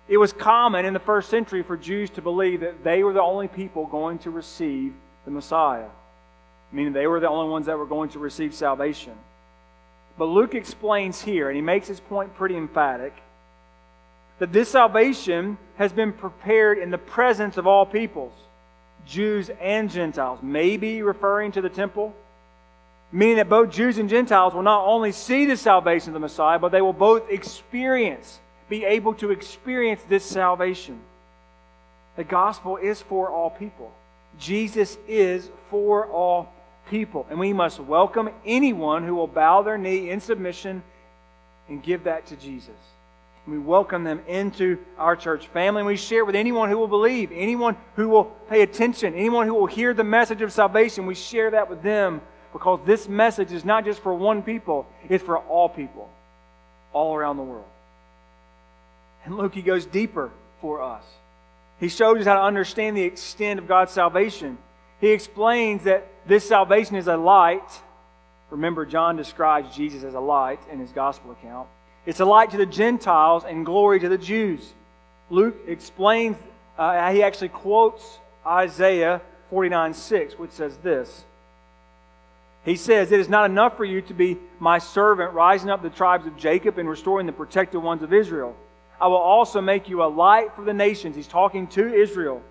It 0.08 0.17
was 0.17 0.32
common 0.32 0.86
in 0.86 0.93
the 0.93 1.00
first 1.00 1.32
century 1.32 1.63
for 1.63 1.76
Jews 1.76 2.12
to 2.12 2.21
believe 2.21 2.60
that 2.60 2.84
they 2.84 3.04
were 3.04 3.13
the 3.13 3.21
only 3.24 3.47
people 3.47 3.88
going 3.88 4.19
to 4.19 4.30
receive 4.30 4.93
the 5.26 5.32
Messiah, 5.32 5.88
meaning 6.71 6.93
they 6.93 7.07
were 7.07 7.19
the 7.19 7.29
only 7.29 7.49
ones 7.49 7.65
that 7.65 7.77
were 7.77 7.86
going 7.86 8.10
to 8.10 8.19
receive 8.19 8.53
salvation. 8.53 9.13
But 10.17 10.25
Luke 10.25 10.55
explains 10.55 11.21
here, 11.21 11.49
and 11.49 11.55
he 11.55 11.62
makes 11.62 11.88
his 11.88 11.99
point 11.99 12.36
pretty 12.36 12.55
emphatic, 12.55 13.13
that 14.39 14.51
this 14.51 14.69
salvation 14.69 15.57
has 15.77 15.93
been 15.93 16.13
prepared 16.13 16.77
in 16.77 16.91
the 16.91 16.97
presence 16.97 17.57
of 17.57 17.67
all 17.67 17.86
peoples, 17.86 18.34
Jews 19.05 19.49
and 19.60 19.89
Gentiles, 19.89 20.39
maybe 20.41 21.01
referring 21.01 21.51
to 21.53 21.62
the 21.62 21.69
temple, 21.69 22.15
meaning 23.12 23.38
that 23.38 23.49
both 23.49 23.71
Jews 23.71 23.97
and 23.97 24.10
Gentiles 24.10 24.53
will 24.53 24.63
not 24.63 24.86
only 24.86 25.12
see 25.12 25.45
the 25.45 25.57
salvation 25.57 26.10
of 26.10 26.13
the 26.13 26.19
Messiah, 26.19 26.60
but 26.60 26.71
they 26.71 26.81
will 26.81 26.93
both 26.93 27.29
experience 27.29 28.39
be 28.69 28.86
able 28.86 29.13
to 29.15 29.31
experience 29.31 30.01
this 30.07 30.23
salvation. 30.23 30.99
The 32.15 32.23
gospel 32.23 32.77
is 32.77 33.01
for 33.01 33.29
all 33.29 33.49
people. 33.49 33.91
Jesus 34.39 34.97
is 35.07 35.49
for 35.69 36.07
all 36.07 36.53
people. 36.89 37.26
And 37.30 37.39
we 37.39 37.54
must 37.54 37.80
welcome 37.80 38.30
anyone 38.46 39.06
who 39.06 39.15
will 39.15 39.28
bow 39.28 39.62
their 39.62 39.78
knee 39.78 40.10
in 40.10 40.20
submission 40.20 40.84
and 41.70 41.82
give 41.82 42.04
that 42.06 42.26
to 42.28 42.36
Jesus. 42.36 42.76
We 43.48 43.58
welcome 43.58 44.04
them 44.04 44.22
into 44.28 44.78
our 44.98 45.15
church 45.15 45.48
family. 45.48 45.82
And 45.82 45.88
we 45.88 45.98
share 45.98 46.26
with 46.26 46.36
anyone 46.36 46.70
who 46.70 46.78
will 46.78 46.88
believe, 46.88 47.32
anyone 47.32 47.76
who 47.96 48.10
will 48.10 48.26
pay 48.26 48.62
attention, 48.62 49.15
anyone 49.15 49.48
who 49.48 49.56
will 49.56 49.65
hear 49.65 49.94
the 49.94 50.04
message 50.04 50.41
of 50.41 50.52
salvation. 50.52 51.06
We 51.06 51.15
share 51.15 51.52
that 51.52 51.70
with 51.70 51.82
them 51.82 52.22
because 52.54 52.80
this 52.86 53.08
message 53.08 53.52
is 53.52 53.65
not 53.65 53.86
just 53.86 54.02
for 54.02 54.13
one 54.13 54.44
people, 54.44 54.86
it's 55.10 55.24
for 55.24 55.38
all 55.38 55.70
people, 55.70 56.10
all 56.94 57.15
around 57.15 57.38
the 57.38 57.44
world. 57.44 57.65
And 59.26 59.38
Luke, 59.38 59.54
he 59.54 59.62
goes 59.62 59.86
deeper 59.86 60.32
for 60.60 60.82
us. 60.82 61.04
He 61.80 61.89
shows 61.89 62.20
us 62.20 62.26
how 62.26 62.36
to 62.36 62.44
understand 62.44 62.96
the 62.96 63.04
extent 63.04 63.60
of 63.60 63.67
God's 63.67 63.91
salvation. 63.91 64.58
He 65.00 65.10
explains 65.10 65.84
that 65.86 66.08
this 66.25 66.47
salvation 66.47 66.95
is 66.95 67.07
a 67.07 67.17
light. 67.17 67.81
Remember, 68.49 68.86
John 68.86 69.15
describes 69.15 69.75
Jesus 69.75 70.03
as 70.03 70.13
a 70.13 70.19
light 70.19 70.60
in 70.71 70.79
his 70.79 70.91
gospel 70.91 71.31
account. 71.31 71.67
It's 72.05 72.19
a 72.19 72.25
light 72.25 72.51
to 72.51 72.57
the 72.57 72.65
Gentiles 72.65 73.43
and 73.43 73.65
glory 73.65 73.99
to 73.99 74.10
the 74.10 74.17
Jews. 74.17 74.73
Luke 75.29 75.55
explains, 75.67 76.38
uh, 76.77 77.12
he 77.12 77.23
actually 77.23 77.49
quotes 77.49 78.19
Isaiah 78.45 79.21
49 79.49 79.93
6, 79.93 80.39
which 80.39 80.51
says 80.51 80.77
this. 80.77 81.25
He 82.65 82.75
says, 82.75 83.12
It 83.12 83.19
is 83.19 83.29
not 83.29 83.49
enough 83.49 83.77
for 83.77 83.86
you 83.86 84.01
to 84.03 84.13
be 84.13 84.38
my 84.60 84.77
servant, 84.77 85.34
rising 85.34 85.69
up 85.69 85.81
the 85.81 85.89
tribes 85.89 86.27
of 86.27 86.38
Jacob 86.38 86.77
and 86.77 86.88
restoring 86.88 87.25
the 87.25 87.34
protected 87.34 87.81
ones 87.81 88.03
of 88.03 88.13
Israel. 88.13 88.55
I 88.99 89.07
will 89.07 89.17
also 89.17 89.62
make 89.62 89.89
you 89.89 90.03
a 90.03 90.05
light 90.05 90.55
for 90.55 90.63
the 90.63 90.73
nations. 90.73 91.15
He's 91.15 91.27
talking 91.27 91.67
to 91.67 91.93
Israel 91.93 92.41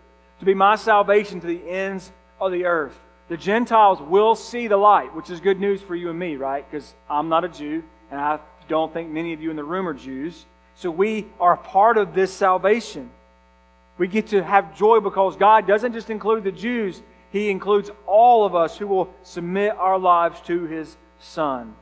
to 0.40 0.44
be 0.44 0.54
my 0.54 0.74
salvation 0.74 1.40
to 1.40 1.46
the 1.46 1.68
ends 1.68 2.10
of 2.40 2.50
the 2.50 2.64
earth. 2.64 2.98
The 3.30 3.36
Gentiles 3.36 4.00
will 4.02 4.34
see 4.34 4.66
the 4.66 4.76
light, 4.76 5.14
which 5.14 5.30
is 5.30 5.38
good 5.38 5.60
news 5.60 5.80
for 5.80 5.94
you 5.94 6.10
and 6.10 6.18
me, 6.18 6.34
right? 6.34 6.68
Because 6.68 6.92
I'm 7.08 7.28
not 7.28 7.44
a 7.44 7.48
Jew, 7.48 7.84
and 8.10 8.20
I 8.20 8.40
don't 8.68 8.92
think 8.92 9.08
many 9.08 9.32
of 9.32 9.40
you 9.40 9.50
in 9.50 9.56
the 9.56 9.62
room 9.62 9.86
are 9.86 9.94
Jews. 9.94 10.44
So 10.74 10.90
we 10.90 11.28
are 11.38 11.56
part 11.56 11.96
of 11.96 12.12
this 12.12 12.32
salvation. 12.32 13.08
We 13.98 14.08
get 14.08 14.26
to 14.28 14.42
have 14.42 14.76
joy 14.76 14.98
because 14.98 15.36
God 15.36 15.64
doesn't 15.64 15.92
just 15.92 16.10
include 16.10 16.42
the 16.42 16.50
Jews, 16.50 17.00
He 17.30 17.50
includes 17.50 17.88
all 18.04 18.44
of 18.44 18.56
us 18.56 18.76
who 18.76 18.88
will 18.88 19.14
submit 19.22 19.76
our 19.78 19.96
lives 19.96 20.40
to 20.48 20.64
His 20.64 20.96
Son 21.20 21.76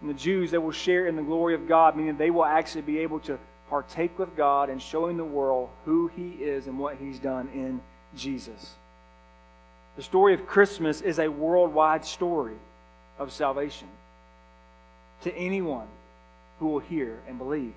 and 0.00 0.10
the 0.10 0.14
Jews 0.14 0.50
that 0.50 0.60
will 0.60 0.72
share 0.72 1.06
in 1.06 1.14
the 1.14 1.22
glory 1.22 1.54
of 1.54 1.68
God, 1.68 1.96
meaning 1.96 2.16
they 2.16 2.30
will 2.30 2.44
actually 2.44 2.82
be 2.82 2.98
able 2.98 3.20
to 3.20 3.38
partake 3.68 4.18
with 4.18 4.36
God 4.36 4.70
and 4.70 4.82
showing 4.82 5.16
the 5.16 5.24
world 5.24 5.68
who 5.84 6.08
He 6.08 6.30
is 6.30 6.66
and 6.66 6.80
what 6.80 6.96
He's 6.96 7.20
done 7.20 7.48
in 7.54 7.80
Jesus. 8.16 8.74
The 9.96 10.02
story 10.02 10.34
of 10.34 10.46
Christmas 10.46 11.00
is 11.00 11.18
a 11.18 11.28
worldwide 11.28 12.04
story 12.04 12.56
of 13.18 13.32
salvation 13.32 13.88
to 15.22 15.34
anyone 15.34 15.86
who 16.58 16.68
will 16.68 16.78
hear 16.78 17.18
and 17.28 17.38
believe. 17.38 17.74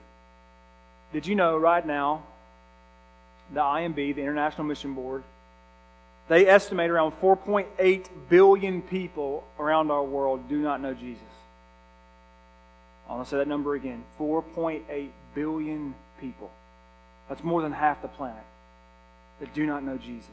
Did 1.11 1.27
you 1.27 1.35
know 1.35 1.57
right 1.57 1.85
now 1.85 2.23
the 3.53 3.59
IMB, 3.59 4.15
the 4.15 4.21
International 4.21 4.65
Mission 4.65 4.93
Board, 4.93 5.23
they 6.27 6.47
estimate 6.47 6.89
around 6.89 7.11
4.8 7.21 8.07
billion 8.29 8.81
people 8.81 9.43
around 9.59 9.91
our 9.91 10.03
world 10.03 10.47
do 10.47 10.61
not 10.61 10.81
know 10.81 10.93
Jesus. 10.93 11.21
I 13.09 13.13
want 13.13 13.25
to 13.25 13.29
say 13.29 13.37
that 13.37 13.47
number 13.47 13.75
again 13.75 14.03
4.8 14.19 15.09
billion 15.35 15.93
people. 16.21 16.49
That's 17.27 17.43
more 17.43 17.61
than 17.61 17.73
half 17.73 18.01
the 18.01 18.07
planet 18.07 18.43
that 19.39 19.53
do 19.53 19.65
not 19.65 19.83
know 19.83 19.97
Jesus. 19.97 20.29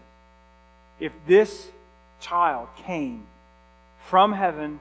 If 1.00 1.12
this 1.26 1.68
child 2.20 2.68
came 2.84 3.26
from 4.06 4.32
heaven, 4.32 4.80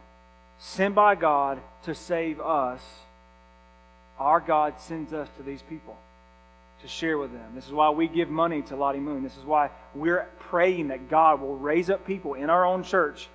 sent 0.60 0.94
by 0.94 1.16
God 1.16 1.60
to 1.84 1.96
save 1.96 2.40
us, 2.42 2.82
our 4.20 4.42
God 4.42 4.80
sends 4.80 5.14
us 5.14 5.30
to 5.38 5.44
these 5.44 5.62
people 5.62 5.98
to 6.82 6.88
share 6.88 7.18
with 7.18 7.32
them. 7.32 7.56
This 7.56 7.66
is 7.66 7.72
why 7.72 7.90
we 7.90 8.08
give 8.08 8.30
money 8.30 8.62
to 8.64 8.76
Lottie 8.76 9.00
Moon. 9.00 9.24
This 9.24 9.38
is 9.38 9.44
why 9.44 9.70
we're 9.96 10.28
praying 10.40 10.90
that 10.90 11.10
God 11.10 11.42
will 11.42 11.58
raise 11.58 11.90
up 11.90 12.06
people 12.06 12.34
in 12.34 12.50
our 12.50 12.66
own 12.66 12.84
church. 12.84 13.28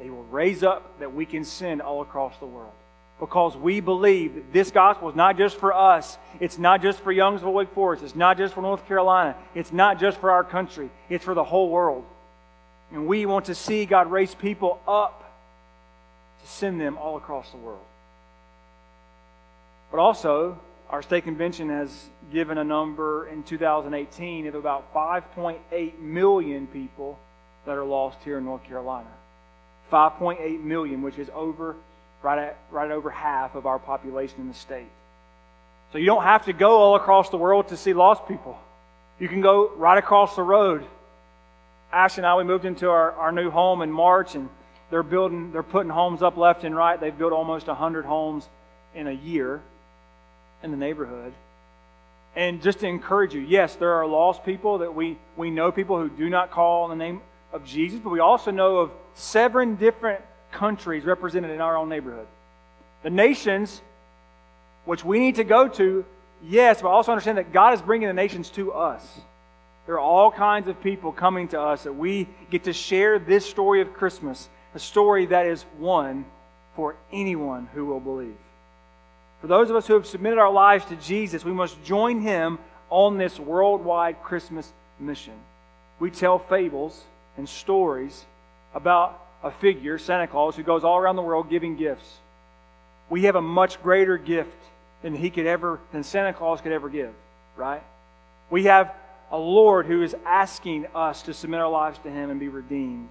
He 0.00 0.10
will 0.10 0.24
raise 0.24 0.62
up 0.62 0.98
that 0.98 1.14
we 1.14 1.26
can 1.26 1.44
send 1.44 1.80
all 1.80 2.02
across 2.02 2.36
the 2.38 2.46
world 2.46 2.72
because 3.18 3.56
we 3.56 3.80
believe 3.80 4.34
that 4.34 4.52
this 4.52 4.70
gospel 4.70 5.08
is 5.08 5.16
not 5.16 5.38
just 5.38 5.56
for 5.56 5.72
us. 5.72 6.18
It's 6.38 6.58
not 6.58 6.82
just 6.82 7.00
for 7.00 7.12
Youngsville, 7.12 7.52
Wake 7.52 7.72
Forest. 7.72 8.02
It's 8.02 8.14
not 8.14 8.36
just 8.36 8.54
for 8.54 8.60
North 8.60 8.86
Carolina. 8.86 9.36
It's 9.54 9.72
not 9.72 9.98
just 9.98 10.18
for 10.18 10.30
our 10.30 10.44
country. 10.44 10.90
It's 11.08 11.24
for 11.24 11.34
the 11.34 11.44
whole 11.44 11.70
world. 11.70 12.04
And 12.92 13.06
we 13.06 13.26
want 13.26 13.46
to 13.46 13.54
see 13.54 13.84
God 13.86 14.10
raise 14.10 14.34
people 14.34 14.80
up 14.86 15.22
to 16.42 16.48
send 16.48 16.80
them 16.80 16.96
all 16.98 17.16
across 17.16 17.50
the 17.50 17.56
world. 17.56 17.84
But 19.90 19.98
also, 19.98 20.58
our 20.90 21.02
state 21.02 21.24
convention 21.24 21.68
has 21.68 21.90
given 22.32 22.58
a 22.58 22.64
number 22.64 23.26
in 23.28 23.42
2018 23.42 24.46
of 24.46 24.54
about 24.54 24.92
5.8 24.94 25.98
million 25.98 26.66
people 26.68 27.18
that 27.64 27.76
are 27.76 27.84
lost 27.84 28.18
here 28.24 28.38
in 28.38 28.44
North 28.44 28.64
Carolina. 28.64 29.08
5.8 29.92 30.62
million, 30.62 31.02
which 31.02 31.18
is 31.18 31.28
over 31.34 31.76
right 32.22 32.38
at 32.38 32.56
right 32.70 32.90
over 32.90 33.10
half 33.10 33.54
of 33.54 33.66
our 33.66 33.78
population 33.78 34.40
in 34.40 34.48
the 34.48 34.54
state. 34.54 34.88
So 35.92 35.98
you 35.98 36.06
don't 36.06 36.24
have 36.24 36.46
to 36.46 36.52
go 36.52 36.76
all 36.76 36.96
across 36.96 37.30
the 37.30 37.36
world 37.36 37.68
to 37.68 37.76
see 37.76 37.92
lost 37.92 38.26
people. 38.26 38.58
You 39.18 39.28
can 39.28 39.40
go 39.40 39.70
right 39.76 39.98
across 39.98 40.34
the 40.36 40.42
road. 40.42 40.84
Ash 41.92 42.18
and 42.18 42.26
I, 42.26 42.36
we 42.36 42.44
moved 42.44 42.64
into 42.64 42.88
our, 42.88 43.12
our 43.12 43.32
new 43.32 43.50
home 43.50 43.82
in 43.82 43.90
March, 43.90 44.34
and 44.34 44.48
they're 44.90 45.02
building, 45.02 45.52
they're 45.52 45.62
putting 45.62 45.90
homes 45.90 46.22
up 46.22 46.36
left 46.36 46.64
and 46.64 46.74
right. 46.74 47.00
They've 47.00 47.16
built 47.16 47.32
almost 47.32 47.66
100 47.66 48.04
homes 48.04 48.48
in 48.94 49.06
a 49.06 49.12
year 49.12 49.60
in 50.62 50.70
the 50.70 50.76
neighborhood. 50.76 51.32
And 52.34 52.60
just 52.62 52.80
to 52.80 52.86
encourage 52.86 53.34
you, 53.34 53.40
yes, 53.40 53.76
there 53.76 53.92
are 53.94 54.06
lost 54.06 54.44
people 54.44 54.78
that 54.78 54.94
we, 54.94 55.18
we 55.36 55.50
know 55.50 55.72
people 55.72 55.98
who 55.98 56.10
do 56.10 56.28
not 56.28 56.50
call 56.50 56.84
on 56.84 56.90
the 56.90 56.96
name 56.96 57.22
of 57.52 57.64
Jesus, 57.64 57.98
but 57.98 58.10
we 58.10 58.20
also 58.20 58.50
know 58.50 58.78
of 58.78 58.90
seven 59.14 59.76
different 59.76 60.20
countries 60.52 61.04
represented 61.04 61.50
in 61.50 61.60
our 61.60 61.76
own 61.76 61.88
neighborhood. 61.88 62.26
The 63.02 63.10
nations, 63.10 63.80
which 64.84 65.04
we 65.04 65.18
need 65.18 65.36
to 65.36 65.44
go 65.44 65.66
to, 65.68 66.04
yes, 66.44 66.82
but 66.82 66.88
also 66.88 67.12
understand 67.12 67.38
that 67.38 67.52
God 67.52 67.72
is 67.72 67.80
bringing 67.80 68.08
the 68.08 68.14
nations 68.14 68.50
to 68.50 68.72
us. 68.72 69.20
There 69.86 69.94
are 69.94 70.00
all 70.00 70.32
kinds 70.32 70.68
of 70.68 70.82
people 70.82 71.12
coming 71.12 71.48
to 71.48 71.60
us 71.60 71.84
that 71.84 71.92
we 71.92 72.28
get 72.50 72.64
to 72.64 72.72
share 72.72 73.18
this 73.18 73.48
story 73.48 73.80
of 73.80 73.94
Christmas, 73.94 74.48
a 74.74 74.78
story 74.78 75.26
that 75.26 75.46
is 75.46 75.62
one 75.78 76.24
for 76.74 76.96
anyone 77.12 77.68
who 77.72 77.86
will 77.86 78.00
believe. 78.00 78.36
For 79.40 79.46
those 79.46 79.70
of 79.70 79.76
us 79.76 79.86
who 79.86 79.94
have 79.94 80.06
submitted 80.06 80.38
our 80.38 80.52
lives 80.52 80.84
to 80.86 80.96
Jesus, 80.96 81.44
we 81.44 81.52
must 81.52 81.82
join 81.84 82.20
him 82.20 82.58
on 82.90 83.16
this 83.16 83.38
worldwide 83.38 84.22
Christmas 84.22 84.72
mission. 84.98 85.34
We 86.00 86.10
tell 86.10 86.38
fables 86.38 87.04
and 87.36 87.48
stories 87.48 88.24
about 88.74 89.22
a 89.42 89.50
figure, 89.50 89.98
Santa 89.98 90.26
Claus, 90.26 90.56
who 90.56 90.62
goes 90.62 90.82
all 90.84 90.98
around 90.98 91.16
the 91.16 91.22
world 91.22 91.48
giving 91.48 91.76
gifts. 91.76 92.18
We 93.08 93.24
have 93.24 93.36
a 93.36 93.42
much 93.42 93.80
greater 93.82 94.18
gift 94.18 94.56
than 95.02 95.14
he 95.14 95.30
could 95.30 95.46
ever, 95.46 95.78
than 95.92 96.02
Santa 96.02 96.32
Claus 96.32 96.60
could 96.60 96.72
ever 96.72 96.88
give, 96.88 97.12
right? 97.56 97.82
We 98.50 98.64
have 98.64 98.92
a 99.30 99.38
Lord 99.38 99.86
who 99.86 100.02
is 100.02 100.14
asking 100.24 100.86
us 100.94 101.22
to 101.22 101.34
submit 101.34 101.60
our 101.60 101.70
lives 101.70 101.98
to 102.00 102.10
him 102.10 102.30
and 102.30 102.38
be 102.38 102.48
redeemed. 102.48 103.08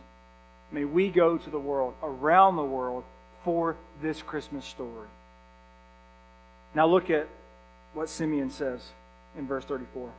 May 0.71 0.85
we 0.85 1.09
go 1.09 1.37
to 1.37 1.49
the 1.49 1.59
world, 1.59 1.93
around 2.01 2.55
the 2.55 2.63
world, 2.63 3.03
for 3.43 3.75
this 4.01 4.21
Christmas 4.21 4.65
story. 4.65 5.07
Now 6.73 6.87
look 6.87 7.09
at 7.09 7.27
what 7.93 8.09
Simeon 8.09 8.49
says 8.49 8.81
in 9.37 9.47
verse 9.47 9.63
34. 9.65 10.09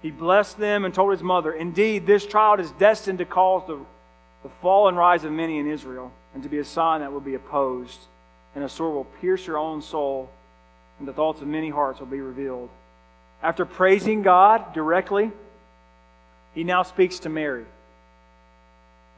He 0.00 0.10
blessed 0.10 0.58
them 0.58 0.84
and 0.84 0.94
told 0.94 1.12
his 1.12 1.22
mother, 1.22 1.52
Indeed, 1.52 2.06
this 2.06 2.24
child 2.24 2.60
is 2.60 2.70
destined 2.72 3.18
to 3.18 3.24
cause 3.24 3.66
the, 3.66 3.78
the 4.42 4.48
fall 4.62 4.88
and 4.88 4.96
rise 4.96 5.24
of 5.24 5.32
many 5.32 5.58
in 5.58 5.68
Israel, 5.68 6.12
and 6.34 6.42
to 6.42 6.48
be 6.48 6.58
a 6.58 6.64
sign 6.64 7.00
that 7.00 7.12
will 7.12 7.20
be 7.20 7.34
opposed, 7.34 7.98
and 8.54 8.64
a 8.64 8.68
sword 8.68 8.94
will 8.94 9.04
pierce 9.20 9.46
your 9.46 9.58
own 9.58 9.82
soul, 9.82 10.30
and 10.98 11.08
the 11.08 11.12
thoughts 11.12 11.42
of 11.42 11.48
many 11.48 11.68
hearts 11.68 12.00
will 12.00 12.06
be 12.06 12.20
revealed. 12.20 12.70
After 13.42 13.64
praising 13.64 14.22
God 14.22 14.72
directly, 14.72 15.30
he 16.54 16.64
now 16.64 16.82
speaks 16.82 17.20
to 17.20 17.28
Mary. 17.28 17.64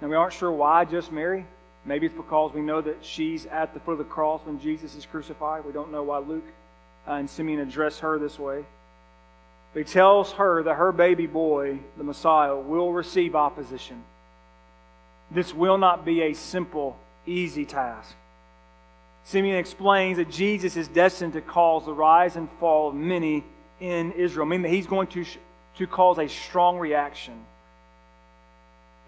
Now, 0.00 0.08
we 0.08 0.14
aren't 0.14 0.32
sure 0.32 0.52
why 0.52 0.84
just 0.84 1.12
Mary. 1.12 1.46
Maybe 1.84 2.06
it's 2.06 2.14
because 2.14 2.52
we 2.52 2.60
know 2.60 2.80
that 2.80 2.98
she's 3.02 3.46
at 3.46 3.72
the 3.72 3.80
foot 3.80 3.92
of 3.92 3.98
the 3.98 4.04
cross 4.04 4.42
when 4.44 4.60
Jesus 4.60 4.94
is 4.94 5.06
crucified. 5.06 5.64
We 5.64 5.72
don't 5.72 5.90
know 5.90 6.02
why 6.02 6.18
Luke 6.18 6.44
uh, 7.08 7.12
and 7.12 7.28
Simeon 7.28 7.60
address 7.60 7.98
her 8.00 8.18
this 8.18 8.38
way. 8.38 8.64
But 9.72 9.86
he 9.86 9.92
tells 9.92 10.32
her 10.32 10.62
that 10.64 10.74
her 10.74 10.92
baby 10.92 11.26
boy, 11.26 11.78
the 11.96 12.04
Messiah, 12.04 12.56
will 12.56 12.92
receive 12.92 13.34
opposition. 13.34 14.02
This 15.30 15.54
will 15.54 15.78
not 15.78 16.04
be 16.04 16.22
a 16.22 16.34
simple, 16.34 16.98
easy 17.24 17.64
task. 17.64 18.14
Simeon 19.24 19.56
explains 19.56 20.16
that 20.16 20.30
Jesus 20.30 20.76
is 20.76 20.88
destined 20.88 21.34
to 21.34 21.40
cause 21.40 21.86
the 21.86 21.92
rise 21.92 22.36
and 22.36 22.50
fall 22.52 22.88
of 22.88 22.94
many 22.94 23.44
in 23.80 24.12
Israel, 24.12 24.46
meaning 24.46 24.62
that 24.62 24.70
he's 24.70 24.86
going 24.86 25.06
to, 25.08 25.24
to 25.76 25.86
cause 25.86 26.18
a 26.18 26.28
strong 26.28 26.78
reaction. 26.78 27.34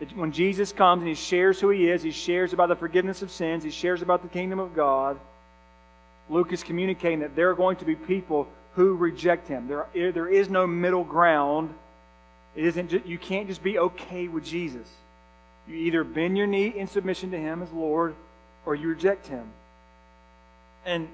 That 0.01 0.17
when 0.17 0.33
Jesus 0.33 0.73
comes 0.73 1.01
and 1.01 1.09
he 1.09 1.15
shares 1.15 1.61
who 1.61 1.71
he 1.71 1.89
is, 1.89 2.03
he 2.03 2.11
shares 2.11 2.53
about 2.53 2.69
the 2.69 2.77
forgiveness 2.77 3.23
of 3.23 3.31
sins, 3.31 3.63
he 3.63 3.71
shares 3.71 4.03
about 4.03 4.23
the 4.23 4.29
kingdom 4.29 4.59
of 4.59 4.75
God, 4.75 5.19
Luke 6.29 6.53
is 6.53 6.63
communicating 6.63 7.21
that 7.21 7.37
there 7.37 7.51
are 7.51 7.55
going 7.55 7.77
to 7.77 7.85
be 7.85 7.95
people 7.95 8.49
who 8.75 8.95
reject 8.95 9.49
him. 9.49 9.69
There, 9.69 9.87
there 10.13 10.29
is 10.29 10.49
no 10.49 10.67
middle 10.67 11.05
ground. 11.05 11.75
It 12.57 12.65
isn't 12.65 12.89
just, 12.89 13.07
you 13.07 13.19
can't 13.19 13.49
just 13.49 13.63
be 13.63 13.79
okay 13.79 14.29
with 14.29 14.45
Jesus. 14.45 14.89
You 15.69 15.77
either 15.77 16.05
bend 16.05 16.39
your 16.39 16.47
knee 16.47 16.69
in 16.69 16.87
submission 16.87 17.31
to 17.33 17.39
him 17.39 17.63
as 17.63 17.71
Lord 17.71 18.15
or 18.65 18.75
you 18.75 18.89
reject 18.89 19.27
him. 19.27 19.45
And 20.85 21.09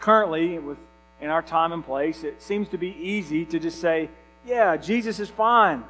currently, 0.00 0.58
with 0.58 0.78
in 1.22 1.30
our 1.30 1.40
time 1.40 1.72
and 1.72 1.84
place, 1.84 2.24
it 2.24 2.42
seems 2.42 2.68
to 2.70 2.78
be 2.78 2.88
easy 2.88 3.46
to 3.46 3.58
just 3.58 3.80
say, 3.80 4.10
"Yeah, 4.44 4.76
Jesus 4.76 5.20
is 5.20 5.30
fine. 5.30 5.84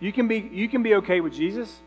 You 0.00 0.12
can 0.12 0.28
be 0.28 0.38
you 0.38 0.68
can 0.68 0.82
be 0.82 0.94
okay 0.96 1.20
with 1.20 1.34
Jesus." 1.34 1.80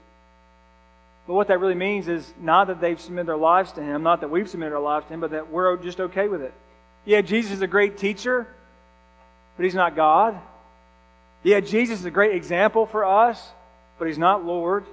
But 1.26 1.34
what 1.34 1.48
that 1.48 1.60
really 1.60 1.76
means 1.76 2.08
is 2.08 2.34
not 2.40 2.68
that 2.68 2.80
they've 2.80 3.00
submitted 3.00 3.28
their 3.28 3.38
lives 3.38 3.72
to 3.74 3.82
Him, 3.82 4.04
not 4.04 4.22
that 4.22 4.30
we've 4.30 4.50
submitted 4.50 4.76
our 4.76 4.82
lives 4.82 5.06
to 5.08 5.14
Him, 5.14 5.20
but 5.20 5.32
that 5.32 5.50
we're 5.50 5.76
just 5.78 6.00
okay 6.00 6.28
with 6.28 6.42
it. 6.42 6.54
Yeah, 7.06 7.22
Jesus 7.22 7.54
is 7.54 7.62
a 7.62 7.68
great 7.68 7.98
teacher, 7.98 8.48
but 9.56 9.64
He's 9.64 9.76
not 9.76 9.96
God. 9.96 10.40
Yeah, 11.44 11.60
Jesus 11.60 12.00
is 12.00 12.06
a 12.06 12.12
great 12.12 12.36
example 12.36 12.86
for 12.86 13.06
us, 13.06 13.52
but 13.98 14.08
He's 14.08 14.18
not 14.18 14.46
Lord. 14.46 14.86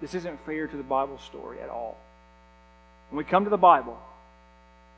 This 0.00 0.14
isn't 0.14 0.44
fair 0.44 0.66
to 0.66 0.76
the 0.76 0.82
Bible 0.82 1.18
story 1.18 1.60
at 1.60 1.68
all. 1.68 1.96
When 3.10 3.18
we 3.18 3.24
come 3.24 3.44
to 3.44 3.50
the 3.50 3.56
Bible, 3.56 3.98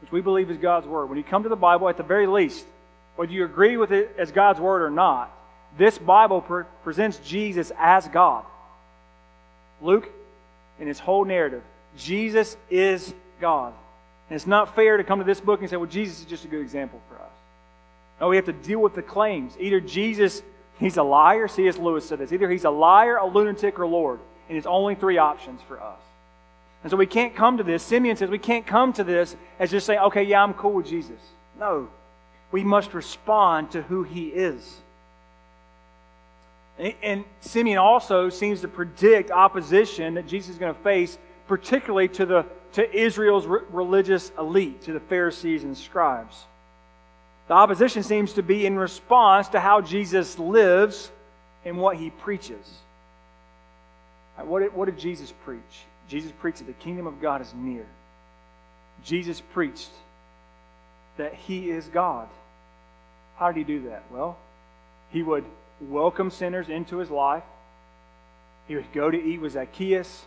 which 0.00 0.12
we 0.12 0.20
believe 0.20 0.50
is 0.50 0.58
God's 0.58 0.86
Word, 0.86 1.06
when 1.06 1.18
you 1.18 1.24
come 1.24 1.42
to 1.42 1.48
the 1.48 1.56
Bible, 1.56 1.88
at 1.88 1.96
the 1.96 2.02
very 2.02 2.26
least, 2.26 2.64
whether 3.16 3.32
you 3.32 3.44
agree 3.44 3.76
with 3.76 3.92
it 3.92 4.14
as 4.18 4.30
God's 4.30 4.60
Word 4.60 4.82
or 4.82 4.90
not, 4.90 5.32
this 5.78 5.98
Bible 5.98 6.40
pre- 6.40 6.64
presents 6.84 7.18
Jesus 7.18 7.72
as 7.78 8.06
God. 8.08 8.44
Luke, 9.80 10.08
in 10.78 10.86
his 10.86 10.98
whole 10.98 11.24
narrative, 11.24 11.62
Jesus 11.96 12.56
is 12.70 13.12
God. 13.40 13.72
And 14.28 14.36
it's 14.36 14.46
not 14.46 14.74
fair 14.74 14.96
to 14.96 15.04
come 15.04 15.18
to 15.18 15.24
this 15.24 15.40
book 15.40 15.60
and 15.60 15.70
say, 15.70 15.76
well, 15.76 15.88
Jesus 15.88 16.20
is 16.20 16.26
just 16.26 16.44
a 16.44 16.48
good 16.48 16.60
example 16.60 17.00
for 17.08 17.16
us. 17.16 17.30
No, 18.20 18.28
we 18.28 18.36
have 18.36 18.46
to 18.46 18.52
deal 18.52 18.80
with 18.80 18.94
the 18.94 19.02
claims. 19.02 19.54
Either 19.60 19.80
Jesus, 19.80 20.42
he's 20.78 20.96
a 20.96 21.02
liar, 21.02 21.48
C.S. 21.48 21.76
Lewis 21.78 22.08
said 22.08 22.18
this. 22.18 22.32
Either 22.32 22.50
he's 22.50 22.64
a 22.64 22.70
liar, 22.70 23.16
a 23.16 23.26
lunatic, 23.26 23.78
or 23.78 23.86
Lord. 23.86 24.20
And 24.48 24.56
it's 24.56 24.66
only 24.66 24.94
three 24.94 25.18
options 25.18 25.60
for 25.68 25.80
us. 25.80 26.00
And 26.82 26.90
so 26.90 26.96
we 26.96 27.06
can't 27.06 27.34
come 27.34 27.56
to 27.56 27.64
this. 27.64 27.82
Simeon 27.82 28.16
says 28.16 28.30
we 28.30 28.38
can't 28.38 28.66
come 28.66 28.92
to 28.94 29.04
this 29.04 29.34
as 29.58 29.70
just 29.70 29.86
saying, 29.86 30.00
okay, 30.00 30.22
yeah, 30.22 30.42
I'm 30.42 30.54
cool 30.54 30.74
with 30.74 30.86
Jesus. 30.86 31.20
No. 31.58 31.88
We 32.52 32.62
must 32.62 32.94
respond 32.94 33.72
to 33.72 33.82
who 33.82 34.02
he 34.02 34.28
is. 34.28 34.80
And 36.78 37.24
Simeon 37.40 37.78
also 37.78 38.28
seems 38.28 38.60
to 38.60 38.68
predict 38.68 39.30
opposition 39.30 40.14
that 40.14 40.26
Jesus 40.26 40.50
is 40.50 40.58
going 40.58 40.74
to 40.74 40.80
face, 40.82 41.16
particularly 41.48 42.08
to, 42.08 42.26
the, 42.26 42.46
to 42.74 42.94
Israel's 42.94 43.46
religious 43.46 44.30
elite, 44.38 44.82
to 44.82 44.92
the 44.92 45.00
Pharisees 45.00 45.64
and 45.64 45.76
scribes. 45.76 46.44
The 47.48 47.54
opposition 47.54 48.02
seems 48.02 48.34
to 48.34 48.42
be 48.42 48.66
in 48.66 48.76
response 48.76 49.48
to 49.48 49.60
how 49.60 49.80
Jesus 49.80 50.38
lives 50.38 51.10
and 51.64 51.78
what 51.78 51.96
he 51.96 52.10
preaches. 52.10 52.80
What 54.36 54.60
did, 54.60 54.74
what 54.74 54.84
did 54.84 54.98
Jesus 54.98 55.32
preach? 55.44 55.60
Jesus 56.08 56.32
preached 56.38 56.58
that 56.58 56.66
the 56.66 56.72
kingdom 56.72 57.06
of 57.06 57.20
God 57.20 57.40
is 57.40 57.52
near. 57.54 57.86
Jesus 59.04 59.40
preached 59.40 59.90
that 61.16 61.34
he 61.34 61.70
is 61.70 61.86
God. 61.86 62.28
How 63.36 63.52
did 63.52 63.58
he 63.58 63.64
do 63.64 63.88
that? 63.88 64.04
Well, 64.10 64.36
he 65.10 65.22
would 65.22 65.44
welcome 65.80 66.30
sinners 66.30 66.68
into 66.68 66.98
his 66.98 67.10
life. 67.10 67.42
He 68.68 68.74
would 68.74 68.92
go 68.92 69.10
to 69.10 69.22
eat 69.22 69.40
with 69.40 69.52
Zacchaeus. 69.52 70.24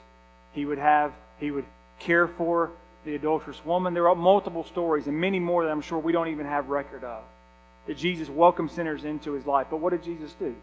He 0.54 0.66
would 0.66 0.78
have 0.78 1.14
he 1.40 1.52
would 1.52 1.66
care 2.00 2.28
for 2.28 2.72
the 3.06 3.16
adulterous 3.16 3.64
woman. 3.66 3.94
There 3.94 4.10
are 4.10 4.16
multiple 4.16 4.64
stories 4.64 5.08
and 5.08 5.20
many 5.20 5.40
more 5.40 5.64
that 5.64 5.72
I'm 5.72 5.82
sure 5.82 6.00
we 6.00 6.12
don't 6.12 6.28
even 6.30 6.46
have 6.46 6.70
record 6.70 7.04
of. 7.04 7.24
That 7.88 7.98
Jesus 7.98 8.30
welcomed 8.30 8.72
sinners 8.72 9.04
into 9.04 9.34
his 9.34 9.46
life. 9.46 9.68
But 9.70 9.78
what 9.78 9.92
did 9.92 10.04
Jesus 10.04 10.34
do? 10.34 10.56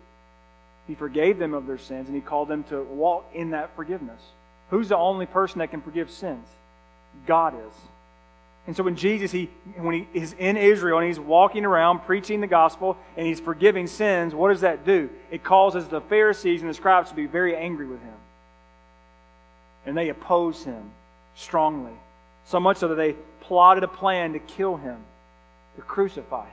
He 0.87 0.95
forgave 0.95 1.39
them 1.39 1.55
of 1.55 1.67
their 1.67 1.79
sins 1.79 2.09
and 2.09 2.15
he 2.15 2.21
called 2.21 2.49
them 2.49 2.63
to 2.65 2.83
walk 2.83 3.31
in 3.35 3.51
that 3.51 3.75
forgiveness. 3.75 4.21
Who's 4.71 4.89
the 4.89 4.97
only 4.97 5.27
person 5.27 5.61
that 5.61 5.71
can 5.71 5.81
forgive 5.81 6.11
sins? 6.11 6.47
God 7.27 7.55
is. 7.55 7.75
And 8.67 8.77
so 8.77 8.83
when 8.83 8.97
Jesus, 8.97 9.31
he, 9.31 9.49
when 9.77 9.95
he 9.95 10.09
is 10.13 10.35
in 10.39 10.57
Israel 10.57 10.99
and 10.99 11.07
he's 11.07 11.21
walking 11.21 11.65
around 11.65 12.01
preaching 12.01 12.41
the 12.41 12.49
gospel 12.49 12.97
and 13.17 13.27
he's 13.27 13.39
forgiving 13.39 13.87
sins, 13.87 14.35
what 14.35 14.49
does 14.49 14.63
that 14.63 14.85
do? 14.85 15.09
It 15.31 15.45
causes 15.45 15.87
the 15.87 16.01
Pharisees 16.01 16.63
and 16.63 16.71
the 16.71 16.75
scribes 16.75 17.11
to 17.11 17.17
be 17.17 17.27
very 17.27 17.57
angry 17.57 17.87
with 17.87 18.01
him. 18.03 18.15
And 19.87 19.97
they 19.97 20.09
oppose 20.09 20.65
him 20.65 20.91
strongly. 21.37 21.93
So 22.47 22.59
much 22.59 22.79
so 22.79 22.89
that 22.89 22.97
they 22.97 23.15
plotted 23.41 23.85
a 23.85 23.89
plan 23.89 24.33
to 24.33 24.41
kill 24.41 24.77
him, 24.77 24.99
to 25.77 25.83
crucify 25.83 26.45
him. 26.45 26.53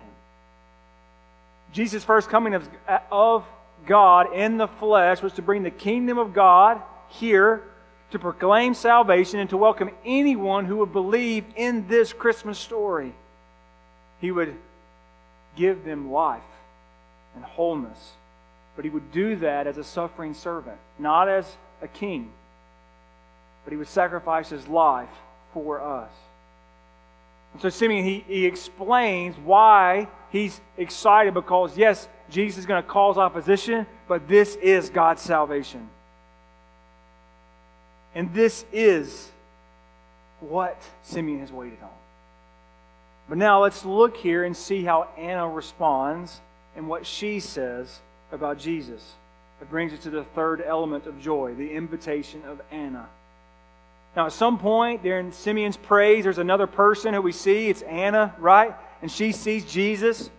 Jesus' 1.71 2.03
first 2.03 2.29
coming 2.29 2.53
of, 2.53 2.69
of 3.11 3.43
God 3.87 4.35
in 4.35 4.57
the 4.57 4.67
flesh 4.67 5.23
was 5.23 5.33
to 5.33 5.41
bring 5.41 5.63
the 5.63 5.71
kingdom 5.71 6.19
of 6.19 6.33
God 6.35 6.79
here 7.09 7.63
to 8.13 8.19
proclaim 8.19 8.75
salvation 8.75 9.39
and 9.39 9.49
to 9.49 9.57
welcome 9.57 9.89
anyone 10.05 10.65
who 10.65 10.77
would 10.77 10.93
believe 10.93 11.43
in 11.55 11.87
this 11.87 12.13
Christmas 12.13 12.59
story. 12.59 13.11
He 14.21 14.31
would 14.31 14.55
give 15.55 15.83
them 15.83 16.11
life 16.11 16.43
and 17.35 17.43
wholeness. 17.43 18.11
But 18.75 18.85
he 18.85 18.91
would 18.91 19.11
do 19.11 19.35
that 19.37 19.65
as 19.65 19.79
a 19.79 19.83
suffering 19.83 20.35
servant, 20.35 20.77
not 20.99 21.27
as 21.27 21.57
a 21.81 21.87
king. 21.87 22.31
But 23.65 23.71
he 23.71 23.77
would 23.77 23.87
sacrifice 23.87 24.47
his 24.47 24.67
life 24.67 25.09
for 25.51 25.81
us. 25.81 26.11
And 27.53 27.63
so 27.63 27.69
Simeon, 27.69 28.05
he, 28.05 28.23
he 28.27 28.45
explains 28.45 29.35
why 29.37 30.07
he's 30.31 30.61
excited 30.77 31.33
because, 31.33 31.75
yes, 31.75 32.07
Jesus 32.29 32.59
is 32.59 32.65
going 32.67 32.81
to 32.81 32.87
cause 32.87 33.17
opposition, 33.17 33.87
but 34.07 34.27
this 34.27 34.55
is 34.57 34.91
God's 34.91 35.23
salvation. 35.23 35.89
And 38.15 38.33
this 38.33 38.65
is 38.71 39.31
what 40.39 40.81
Simeon 41.03 41.39
has 41.39 41.51
waited 41.51 41.81
on. 41.81 41.89
But 43.29 43.37
now 43.37 43.63
let's 43.63 43.85
look 43.85 44.17
here 44.17 44.43
and 44.43 44.55
see 44.55 44.83
how 44.83 45.07
Anna 45.17 45.47
responds 45.47 46.41
and 46.75 46.87
what 46.87 47.05
she 47.05 47.39
says 47.39 47.99
about 48.31 48.59
Jesus. 48.59 49.13
It 49.61 49.69
brings 49.69 49.93
us 49.93 49.99
to 50.03 50.09
the 50.09 50.23
third 50.23 50.61
element 50.61 51.07
of 51.07 51.21
joy, 51.21 51.53
the 51.53 51.71
invitation 51.71 52.43
of 52.45 52.61
Anna. 52.71 53.07
Now, 54.15 54.27
at 54.27 54.33
some 54.33 54.59
point 54.59 55.01
during 55.01 55.31
Simeon's 55.31 55.77
praise, 55.77 56.25
there's 56.25 56.37
another 56.37 56.67
person 56.67 57.13
who 57.13 57.21
we 57.21 57.31
see. 57.31 57.69
It's 57.69 57.81
Anna, 57.81 58.35
right? 58.37 58.75
And 59.01 59.11
she 59.11 59.31
sees 59.31 59.65
Jesus. 59.65 60.29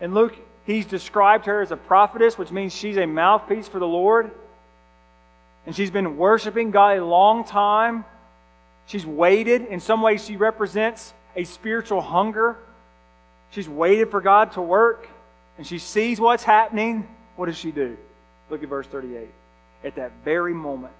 And 0.00 0.14
Luke, 0.14 0.36
he's 0.66 0.86
described 0.86 1.46
her 1.46 1.62
as 1.62 1.72
a 1.72 1.76
prophetess, 1.76 2.36
which 2.38 2.50
means 2.50 2.74
she's 2.74 2.96
a 2.96 3.06
mouthpiece 3.06 3.66
for 3.66 3.78
the 3.78 3.86
Lord. 3.86 4.30
And 5.66 5.74
she's 5.74 5.90
been 5.90 6.16
worshiping 6.16 6.70
God 6.70 6.98
a 6.98 7.04
long 7.04 7.44
time. 7.44 8.04
She's 8.86 9.06
waited. 9.06 9.62
In 9.66 9.80
some 9.80 10.02
ways, 10.02 10.24
she 10.24 10.36
represents 10.36 11.14
a 11.36 11.44
spiritual 11.44 12.00
hunger. 12.00 12.56
She's 13.50 13.68
waited 13.68 14.10
for 14.10 14.20
God 14.20 14.52
to 14.52 14.62
work. 14.62 15.08
And 15.56 15.66
she 15.66 15.78
sees 15.78 16.20
what's 16.20 16.44
happening. 16.44 17.08
What 17.36 17.46
does 17.46 17.56
she 17.56 17.70
do? 17.70 17.96
Look 18.50 18.62
at 18.62 18.68
verse 18.68 18.86
38. 18.86 19.28
At 19.84 19.96
that 19.96 20.12
very 20.24 20.54
moment, 20.54 20.92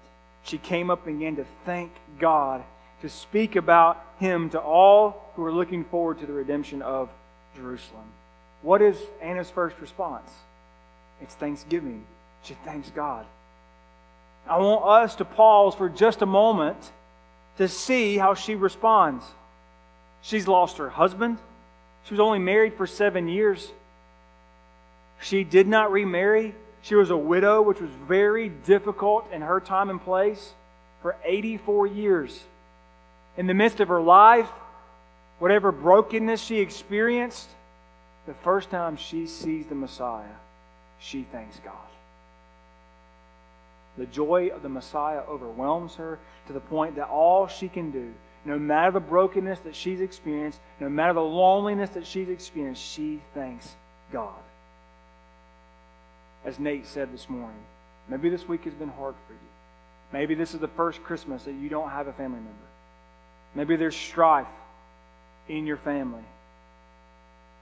she 0.43 0.57
came 0.57 0.89
up 0.89 1.05
and 1.07 1.19
began 1.19 1.35
to 1.37 1.45
thank 1.65 1.91
God, 2.19 2.63
to 3.01 3.09
speak 3.09 3.55
about 3.55 4.03
Him 4.19 4.49
to 4.51 4.59
all 4.59 5.31
who 5.35 5.43
are 5.43 5.51
looking 5.51 5.83
forward 5.85 6.19
to 6.19 6.25
the 6.25 6.33
redemption 6.33 6.81
of 6.81 7.09
Jerusalem. 7.55 8.05
What 8.61 8.81
is 8.81 8.97
Anna's 9.21 9.49
first 9.49 9.79
response? 9.79 10.31
It's 11.21 11.35
thanksgiving. 11.35 12.03
She 12.43 12.55
thanks 12.65 12.89
God. 12.89 13.25
I 14.47 14.57
want 14.59 14.85
us 14.85 15.15
to 15.15 15.25
pause 15.25 15.75
for 15.75 15.89
just 15.89 16.21
a 16.21 16.25
moment 16.25 16.77
to 17.57 17.67
see 17.67 18.17
how 18.17 18.35
she 18.35 18.55
responds. 18.55 19.25
She's 20.21 20.47
lost 20.47 20.77
her 20.77 20.89
husband. 20.89 21.37
She 22.05 22.13
was 22.13 22.19
only 22.19 22.39
married 22.39 22.75
for 22.75 22.85
seven 22.85 23.27
years. 23.27 23.71
She 25.21 25.43
did 25.43 25.67
not 25.67 25.91
remarry. 25.91 26.53
She 26.81 26.95
was 26.95 27.09
a 27.09 27.17
widow, 27.17 27.61
which 27.61 27.81
was 27.81 27.89
very 28.07 28.49
difficult 28.49 29.31
in 29.31 29.41
her 29.41 29.59
time 29.59 29.89
and 29.89 29.99
place 29.99 30.53
for 31.01 31.15
84 31.23 31.87
years. 31.87 32.43
In 33.37 33.47
the 33.47 33.53
midst 33.53 33.79
of 33.79 33.87
her 33.87 34.01
life, 34.01 34.49
whatever 35.39 35.71
brokenness 35.71 36.41
she 36.41 36.59
experienced, 36.59 37.49
the 38.27 38.33
first 38.33 38.69
time 38.69 38.97
she 38.97 39.25
sees 39.27 39.65
the 39.65 39.75
Messiah, 39.75 40.25
she 40.99 41.23
thanks 41.23 41.59
God. 41.63 41.73
The 43.97 44.05
joy 44.05 44.49
of 44.49 44.61
the 44.61 44.69
Messiah 44.69 45.21
overwhelms 45.27 45.95
her 45.95 46.19
to 46.47 46.53
the 46.53 46.59
point 46.59 46.95
that 46.95 47.07
all 47.07 47.47
she 47.47 47.69
can 47.69 47.91
do, 47.91 48.13
no 48.43 48.59
matter 48.59 48.91
the 48.91 48.99
brokenness 48.99 49.59
that 49.61 49.75
she's 49.75 50.01
experienced, 50.01 50.59
no 50.79 50.89
matter 50.89 51.13
the 51.13 51.21
loneliness 51.21 51.91
that 51.91 52.05
she's 52.05 52.29
experienced, 52.29 52.83
she 52.83 53.21
thanks 53.33 53.75
God 54.11 54.35
as 56.45 56.59
Nate 56.59 56.85
said 56.85 57.11
this 57.11 57.27
morning, 57.27 57.59
maybe 58.07 58.29
this 58.29 58.47
week 58.47 58.63
has 58.65 58.73
been 58.73 58.89
hard 58.89 59.15
for 59.27 59.33
you. 59.33 59.39
Maybe 60.13 60.35
this 60.35 60.53
is 60.53 60.59
the 60.59 60.67
first 60.69 61.03
Christmas 61.03 61.43
that 61.43 61.53
you 61.53 61.67
don't 61.67 61.89
have 61.89 62.07
a 62.07 62.13
family 62.13 62.37
member. 62.37 62.51
Maybe 63.55 63.75
there's 63.75 63.95
strife 63.95 64.47
in 65.49 65.65
your 65.65 65.77
family. 65.77 66.23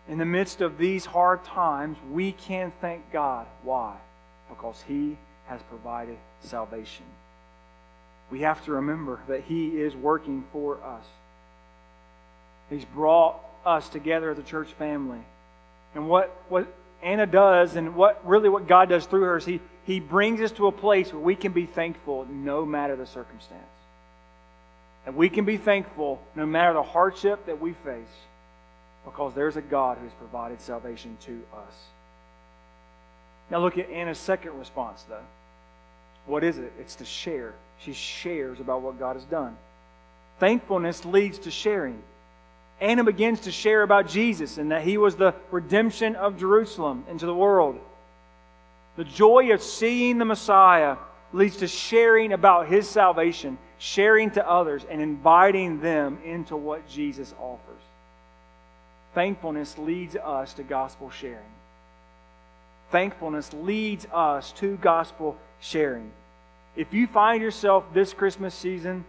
In 0.09 0.17
the 0.17 0.25
midst 0.25 0.59
of 0.59 0.77
these 0.77 1.05
hard 1.05 1.43
times, 1.45 1.97
we 2.11 2.33
can 2.33 2.73
thank 2.81 3.09
God. 3.11 3.47
Why? 3.63 3.95
Because 4.49 4.83
He 4.85 5.17
has 5.47 5.61
provided 5.63 6.17
salvation. 6.41 7.05
We 8.31 8.41
have 8.41 8.63
to 8.65 8.73
remember 8.73 9.19
that 9.27 9.43
He 9.43 9.69
is 9.69 9.95
working 9.95 10.43
for 10.51 10.81
us. 10.83 11.05
He's 12.69 12.85
brought 12.85 13.39
us 13.65 13.89
together 13.89 14.31
as 14.31 14.39
a 14.39 14.43
church 14.43 14.69
family. 14.73 15.19
And 15.95 16.09
what, 16.09 16.35
what 16.49 16.67
Anna 17.01 17.25
does, 17.25 17.75
and 17.75 17.95
what 17.95 18.25
really 18.27 18.49
what 18.49 18.67
God 18.67 18.89
does 18.89 19.05
through 19.05 19.23
her 19.23 19.37
is 19.37 19.45
He, 19.45 19.59
he 19.85 19.99
brings 19.99 20.41
us 20.41 20.51
to 20.53 20.67
a 20.67 20.71
place 20.71 21.11
where 21.11 21.21
we 21.21 21.35
can 21.35 21.51
be 21.51 21.65
thankful 21.65 22.25
no 22.29 22.65
matter 22.65 22.95
the 22.95 23.05
circumstance. 23.05 23.61
And 25.05 25.15
we 25.15 25.29
can 25.29 25.43
be 25.45 25.57
thankful 25.57 26.21
no 26.35 26.45
matter 26.45 26.73
the 26.73 26.83
hardship 26.83 27.45
that 27.45 27.59
we 27.59 27.73
face 27.73 28.07
because 29.05 29.33
there's 29.33 29.57
a 29.57 29.61
God 29.61 29.97
who 29.97 30.05
has 30.05 30.13
provided 30.13 30.61
salvation 30.61 31.17
to 31.25 31.41
us. 31.55 31.73
Now 33.49 33.59
look 33.59 33.77
at 33.77 33.89
Anna's 33.89 34.19
second 34.19 34.57
response, 34.57 35.03
though. 35.03 35.19
What 36.25 36.43
is 36.43 36.57
it? 36.57 36.71
It's 36.79 36.95
to 36.95 37.05
share. 37.05 37.53
She 37.79 37.93
shares 37.93 38.59
about 38.59 38.81
what 38.81 38.99
God 38.99 39.15
has 39.15 39.25
done. 39.25 39.55
Thankfulness 40.39 41.05
leads 41.05 41.39
to 41.39 41.51
sharing. 41.51 42.01
Anna 42.79 43.03
begins 43.03 43.41
to 43.41 43.51
share 43.51 43.83
about 43.83 44.07
Jesus 44.07 44.57
and 44.57 44.71
that 44.71 44.83
he 44.83 44.97
was 44.97 45.15
the 45.15 45.33
redemption 45.51 46.15
of 46.15 46.39
Jerusalem 46.39 47.05
into 47.09 47.25
the 47.25 47.35
world. 47.35 47.79
The 48.95 49.03
joy 49.03 49.53
of 49.53 49.61
seeing 49.61 50.17
the 50.17 50.25
Messiah 50.25 50.97
leads 51.31 51.57
to 51.57 51.67
sharing 51.67 52.33
about 52.33 52.67
his 52.67 52.87
salvation, 52.87 53.57
sharing 53.79 54.31
to 54.31 54.47
others, 54.47 54.85
and 54.89 55.01
inviting 55.01 55.81
them 55.81 56.19
into 56.23 56.55
what 56.55 56.87
Jesus 56.87 57.33
offers. 57.39 57.81
Thankfulness 59.13 59.77
leads 59.77 60.15
us 60.15 60.53
to 60.55 60.63
gospel 60.63 61.09
sharing. 61.09 61.39
Thankfulness 62.93 63.51
leads 63.53 64.05
us 64.13 64.51
to 64.57 64.77
gospel 64.77 65.35
sharing. 65.59 66.11
If 66.75 66.93
you 66.93 67.07
find 67.07 67.41
yourself 67.41 67.91
this 67.91 68.13
Christmas 68.13 68.53
season 68.53 69.03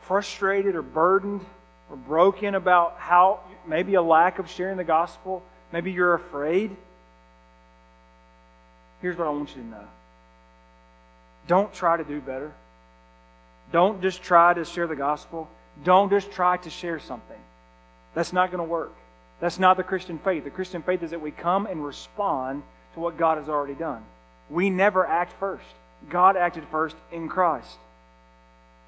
frustrated 0.00 0.74
or 0.74 0.80
burdened, 0.80 1.44
or 1.90 1.96
broken 1.96 2.54
about 2.54 2.96
how 2.96 3.40
maybe 3.66 3.96
a 3.96 4.02
lack 4.02 4.38
of 4.38 4.48
sharing 4.48 4.78
the 4.78 4.84
gospel, 4.84 5.42
maybe 5.74 5.92
you're 5.92 6.14
afraid, 6.14 6.74
here's 9.02 9.18
what 9.18 9.26
I 9.26 9.30
want 9.30 9.54
you 9.54 9.60
to 9.60 9.68
know. 9.68 9.84
Don't 11.48 11.70
try 11.74 11.98
to 11.98 12.04
do 12.04 12.18
better. 12.18 12.50
Don't 13.72 14.00
just 14.00 14.22
try 14.22 14.54
to 14.54 14.64
share 14.64 14.86
the 14.86 14.96
gospel. 14.96 15.50
Don't 15.84 16.08
just 16.08 16.32
try 16.32 16.56
to 16.56 16.70
share 16.70 16.98
something. 16.98 17.40
That's 18.14 18.32
not 18.32 18.50
going 18.50 18.64
to 18.64 18.70
work. 18.70 18.94
That's 19.38 19.58
not 19.58 19.76
the 19.76 19.82
Christian 19.82 20.18
faith. 20.18 20.44
The 20.44 20.50
Christian 20.50 20.82
faith 20.82 21.02
is 21.02 21.10
that 21.10 21.20
we 21.20 21.30
come 21.30 21.66
and 21.66 21.84
respond 21.84 22.62
to 22.94 23.00
what 23.00 23.16
God 23.16 23.38
has 23.38 23.48
already 23.48 23.74
done. 23.74 24.02
We 24.50 24.70
never 24.70 25.06
act 25.06 25.32
first. 25.38 25.64
God 26.10 26.36
acted 26.36 26.64
first 26.70 26.96
in 27.10 27.28
Christ. 27.28 27.78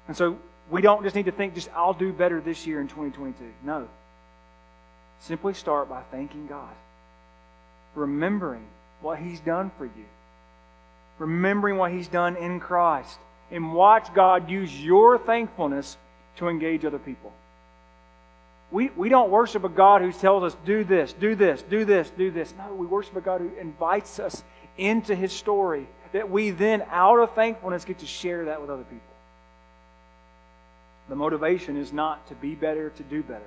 And 0.07 0.15
so 0.15 0.37
we 0.69 0.81
don't 0.81 1.03
just 1.03 1.15
need 1.15 1.25
to 1.25 1.31
think, 1.31 1.55
just 1.55 1.69
I'll 1.75 1.93
do 1.93 2.11
better 2.11 2.41
this 2.41 2.67
year 2.67 2.81
in 2.81 2.87
2022. 2.87 3.43
No. 3.63 3.87
Simply 5.19 5.53
start 5.53 5.89
by 5.89 6.01
thanking 6.11 6.47
God, 6.47 6.73
remembering 7.95 8.65
what 9.01 9.17
He's 9.17 9.39
done 9.39 9.71
for 9.77 9.85
you, 9.85 10.05
remembering 11.19 11.77
what 11.77 11.91
He's 11.91 12.07
done 12.07 12.35
in 12.35 12.59
Christ, 12.59 13.17
and 13.51 13.73
watch 13.73 14.13
God 14.13 14.49
use 14.49 14.83
your 14.83 15.17
thankfulness 15.17 15.97
to 16.37 16.49
engage 16.49 16.83
other 16.83 16.99
people. 16.99 17.31
We, 18.71 18.89
we 18.89 19.09
don't 19.09 19.29
worship 19.29 19.63
a 19.63 19.69
God 19.69 20.01
who 20.01 20.11
tells 20.11 20.43
us, 20.43 20.57
do 20.65 20.83
this, 20.83 21.13
do 21.13 21.35
this, 21.35 21.61
do 21.61 21.85
this, 21.85 22.09
do 22.09 22.31
this. 22.31 22.53
No, 22.57 22.73
we 22.73 22.85
worship 22.85 23.15
a 23.15 23.21
God 23.21 23.41
who 23.41 23.51
invites 23.59 24.19
us 24.19 24.43
into 24.77 25.15
His 25.15 25.31
story 25.31 25.87
that 26.11 26.29
we 26.29 26.49
then, 26.49 26.83
out 26.89 27.19
of 27.19 27.33
thankfulness, 27.33 27.85
get 27.85 27.99
to 27.99 28.05
share 28.05 28.45
that 28.45 28.61
with 28.61 28.69
other 28.69 28.83
people. 28.83 29.01
The 31.09 31.15
motivation 31.15 31.77
is 31.77 31.93
not 31.93 32.27
to 32.29 32.35
be 32.35 32.55
better, 32.55 32.89
to 32.89 33.03
do 33.03 33.21
better. 33.21 33.43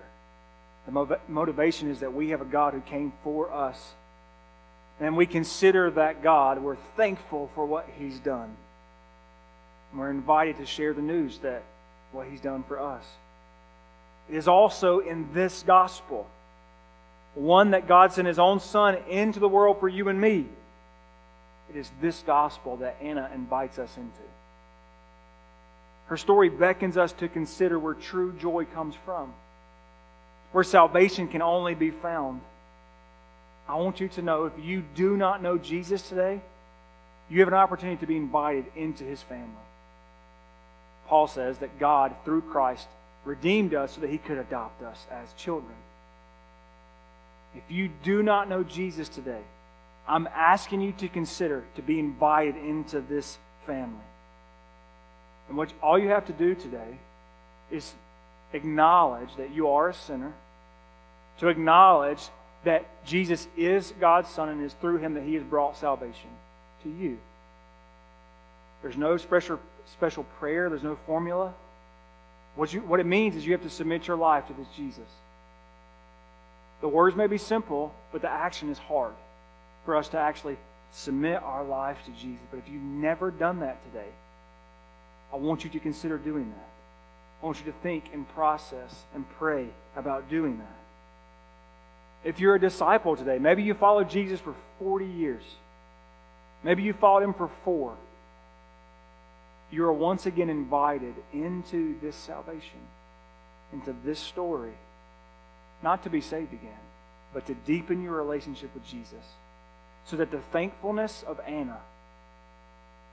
The 0.86 1.18
motivation 1.28 1.90
is 1.90 2.00
that 2.00 2.14
we 2.14 2.30
have 2.30 2.40
a 2.40 2.46
God 2.46 2.72
who 2.72 2.80
came 2.80 3.12
for 3.22 3.52
us. 3.52 3.94
And 5.00 5.16
we 5.16 5.26
consider 5.26 5.90
that 5.92 6.22
God. 6.22 6.60
We're 6.60 6.76
thankful 6.96 7.50
for 7.54 7.66
what 7.66 7.88
He's 7.98 8.18
done. 8.18 8.56
And 9.90 10.00
we're 10.00 10.10
invited 10.10 10.56
to 10.58 10.66
share 10.66 10.92
the 10.92 11.02
news 11.02 11.38
that 11.38 11.62
what 12.12 12.26
He's 12.26 12.40
done 12.40 12.62
for 12.62 12.80
us. 12.80 13.04
It 14.30 14.36
is 14.36 14.48
also 14.48 14.98
in 14.98 15.32
this 15.32 15.62
gospel, 15.66 16.26
one 17.34 17.70
that 17.70 17.88
God 17.88 18.12
sent 18.12 18.28
His 18.28 18.38
own 18.38 18.60
Son 18.60 18.96
into 19.08 19.40
the 19.40 19.48
world 19.48 19.80
for 19.80 19.88
you 19.88 20.08
and 20.08 20.20
me, 20.20 20.46
It 21.70 21.76
is 21.76 21.90
this 22.00 22.22
gospel 22.26 22.76
that 22.78 22.96
Anna 23.00 23.30
invites 23.34 23.78
us 23.78 23.94
into. 23.96 24.28
Her 26.06 26.16
story 26.16 26.48
beckons 26.48 26.96
us 26.96 27.12
to 27.14 27.28
consider 27.28 27.78
where 27.78 27.94
true 27.94 28.32
joy 28.32 28.64
comes 28.64 28.94
from, 29.04 29.32
where 30.52 30.64
salvation 30.64 31.28
can 31.28 31.42
only 31.42 31.74
be 31.74 31.90
found. 31.90 32.40
I 33.68 33.76
want 33.76 34.00
you 34.00 34.08
to 34.08 34.22
know 34.22 34.46
if 34.46 34.54
you 34.64 34.82
do 34.94 35.16
not 35.16 35.42
know 35.42 35.58
Jesus 35.58 36.08
today, 36.08 36.40
you 37.28 37.40
have 37.40 37.48
an 37.48 37.54
opportunity 37.54 37.98
to 37.98 38.06
be 38.06 38.16
invited 38.16 38.64
into 38.74 39.04
his 39.04 39.20
family. 39.20 39.44
Paul 41.08 41.26
says 41.26 41.58
that 41.58 41.78
God, 41.78 42.14
through 42.24 42.42
Christ, 42.42 42.88
redeemed 43.28 43.74
us 43.74 43.94
so 43.94 44.00
that 44.00 44.10
he 44.10 44.18
could 44.18 44.38
adopt 44.38 44.82
us 44.82 45.06
as 45.10 45.32
children. 45.34 45.74
If 47.54 47.70
you 47.70 47.90
do 48.02 48.22
not 48.22 48.48
know 48.48 48.62
Jesus 48.64 49.08
today, 49.08 49.42
I'm 50.08 50.26
asking 50.34 50.80
you 50.80 50.92
to 50.92 51.08
consider 51.08 51.64
to 51.76 51.82
be 51.82 51.98
invited 51.98 52.56
into 52.56 53.00
this 53.00 53.36
family. 53.66 54.00
And 55.48 55.56
what 55.56 55.72
all 55.82 55.98
you 55.98 56.08
have 56.08 56.26
to 56.26 56.32
do 56.32 56.54
today 56.54 56.96
is 57.70 57.92
acknowledge 58.54 59.28
that 59.36 59.54
you 59.54 59.68
are 59.68 59.90
a 59.90 59.94
sinner, 59.94 60.32
to 61.40 61.48
acknowledge 61.48 62.22
that 62.64 62.86
Jesus 63.04 63.46
is 63.56 63.92
God's 64.00 64.30
Son 64.30 64.48
and 64.48 64.62
it 64.62 64.64
is 64.64 64.72
through 64.74 64.98
him 64.98 65.14
that 65.14 65.24
he 65.24 65.34
has 65.34 65.42
brought 65.42 65.76
salvation 65.76 66.30
to 66.82 66.88
you. 66.88 67.18
There's 68.80 68.96
no 68.96 69.18
special, 69.18 69.60
special 69.92 70.24
prayer, 70.38 70.70
there's 70.70 70.82
no 70.82 70.96
formula. 71.06 71.52
What, 72.58 72.72
you, 72.72 72.80
what 72.80 72.98
it 72.98 73.06
means 73.06 73.36
is 73.36 73.46
you 73.46 73.52
have 73.52 73.62
to 73.62 73.70
submit 73.70 74.08
your 74.08 74.16
life 74.16 74.48
to 74.48 74.52
this 74.52 74.66
Jesus. 74.76 75.08
The 76.80 76.88
words 76.88 77.14
may 77.14 77.28
be 77.28 77.38
simple, 77.38 77.94
but 78.10 78.20
the 78.20 78.28
action 78.28 78.68
is 78.68 78.78
hard 78.78 79.12
for 79.84 79.94
us 79.94 80.08
to 80.08 80.18
actually 80.18 80.56
submit 80.90 81.40
our 81.40 81.62
life 81.62 81.98
to 82.06 82.10
Jesus. 82.20 82.44
But 82.50 82.56
if 82.56 82.68
you've 82.68 82.82
never 82.82 83.30
done 83.30 83.60
that 83.60 83.78
today, 83.92 84.08
I 85.32 85.36
want 85.36 85.62
you 85.62 85.70
to 85.70 85.78
consider 85.78 86.18
doing 86.18 86.50
that. 86.50 86.68
I 87.40 87.46
want 87.46 87.60
you 87.60 87.66
to 87.66 87.78
think 87.78 88.06
and 88.12 88.28
process 88.30 89.04
and 89.14 89.24
pray 89.38 89.68
about 89.94 90.28
doing 90.28 90.58
that. 90.58 92.28
If 92.28 92.40
you're 92.40 92.56
a 92.56 92.60
disciple 92.60 93.14
today, 93.14 93.38
maybe 93.38 93.62
you 93.62 93.74
followed 93.74 94.10
Jesus 94.10 94.40
for 94.40 94.56
40 94.80 95.06
years, 95.06 95.44
maybe 96.64 96.82
you 96.82 96.92
followed 96.92 97.22
him 97.22 97.34
for 97.34 97.50
four. 97.64 97.94
You 99.70 99.84
are 99.84 99.92
once 99.92 100.26
again 100.26 100.48
invited 100.48 101.14
into 101.32 101.98
this 102.00 102.16
salvation, 102.16 102.80
into 103.72 103.94
this 104.04 104.18
story, 104.18 104.72
not 105.82 106.02
to 106.04 106.10
be 106.10 106.20
saved 106.20 106.52
again, 106.52 106.72
but 107.34 107.46
to 107.46 107.54
deepen 107.54 108.02
your 108.02 108.14
relationship 108.14 108.72
with 108.74 108.86
Jesus 108.86 109.24
so 110.08 110.16
that 110.16 110.30
the 110.30 110.40
thankfulness 110.52 111.22
of 111.26 111.38
Anna, 111.46 111.76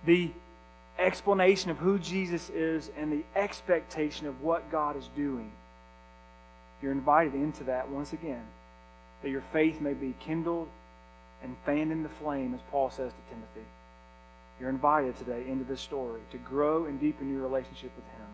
the 0.06 0.32
explanation 0.98 1.70
of 1.70 1.78
who 1.78 2.00
Jesus 2.00 2.50
is, 2.50 2.90
and 2.98 3.12
the 3.12 3.24
expectation 3.38 4.28
of 4.28 4.42
what 4.42 4.72
God 4.72 4.96
is 4.96 5.10
doing, 5.16 5.52
you're 6.82 6.94
invited 6.94 7.34
into 7.34 7.66
that 7.66 7.90
once 7.90 8.14
again, 8.14 8.44
that 9.22 9.30
your 9.30 9.44
faith 9.52 9.82
may 9.82 9.94
be 9.94 10.14
kindled 10.22 10.70
and 11.44 11.56
fanned 11.66 11.92
in 11.92 12.04
the 12.04 12.10
flame, 12.10 12.54
as 12.54 12.62
Paul 12.72 12.90
says 12.90 13.12
to 13.12 13.34
Timothy. 13.34 13.68
You're 14.60 14.70
invited 14.70 15.18
today 15.18 15.44
into 15.48 15.66
this 15.66 15.82
story 15.82 16.22
to 16.32 16.38
grow 16.38 16.86
and 16.86 17.00
deepen 17.00 17.30
your 17.30 17.42
relationship 17.42 17.92
with 17.96 18.06
Him. 18.06 18.28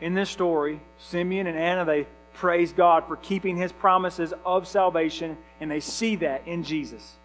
In 0.00 0.14
this 0.14 0.30
story, 0.30 0.80
Simeon 0.98 1.46
and 1.46 1.58
Anna, 1.58 1.84
they 1.84 2.06
praise 2.34 2.72
God 2.72 3.06
for 3.06 3.16
keeping 3.16 3.56
His 3.56 3.70
promises 3.70 4.32
of 4.44 4.66
salvation, 4.66 5.36
and 5.60 5.70
they 5.70 5.80
see 5.80 6.16
that 6.16 6.46
in 6.46 6.64
Jesus. 6.64 7.16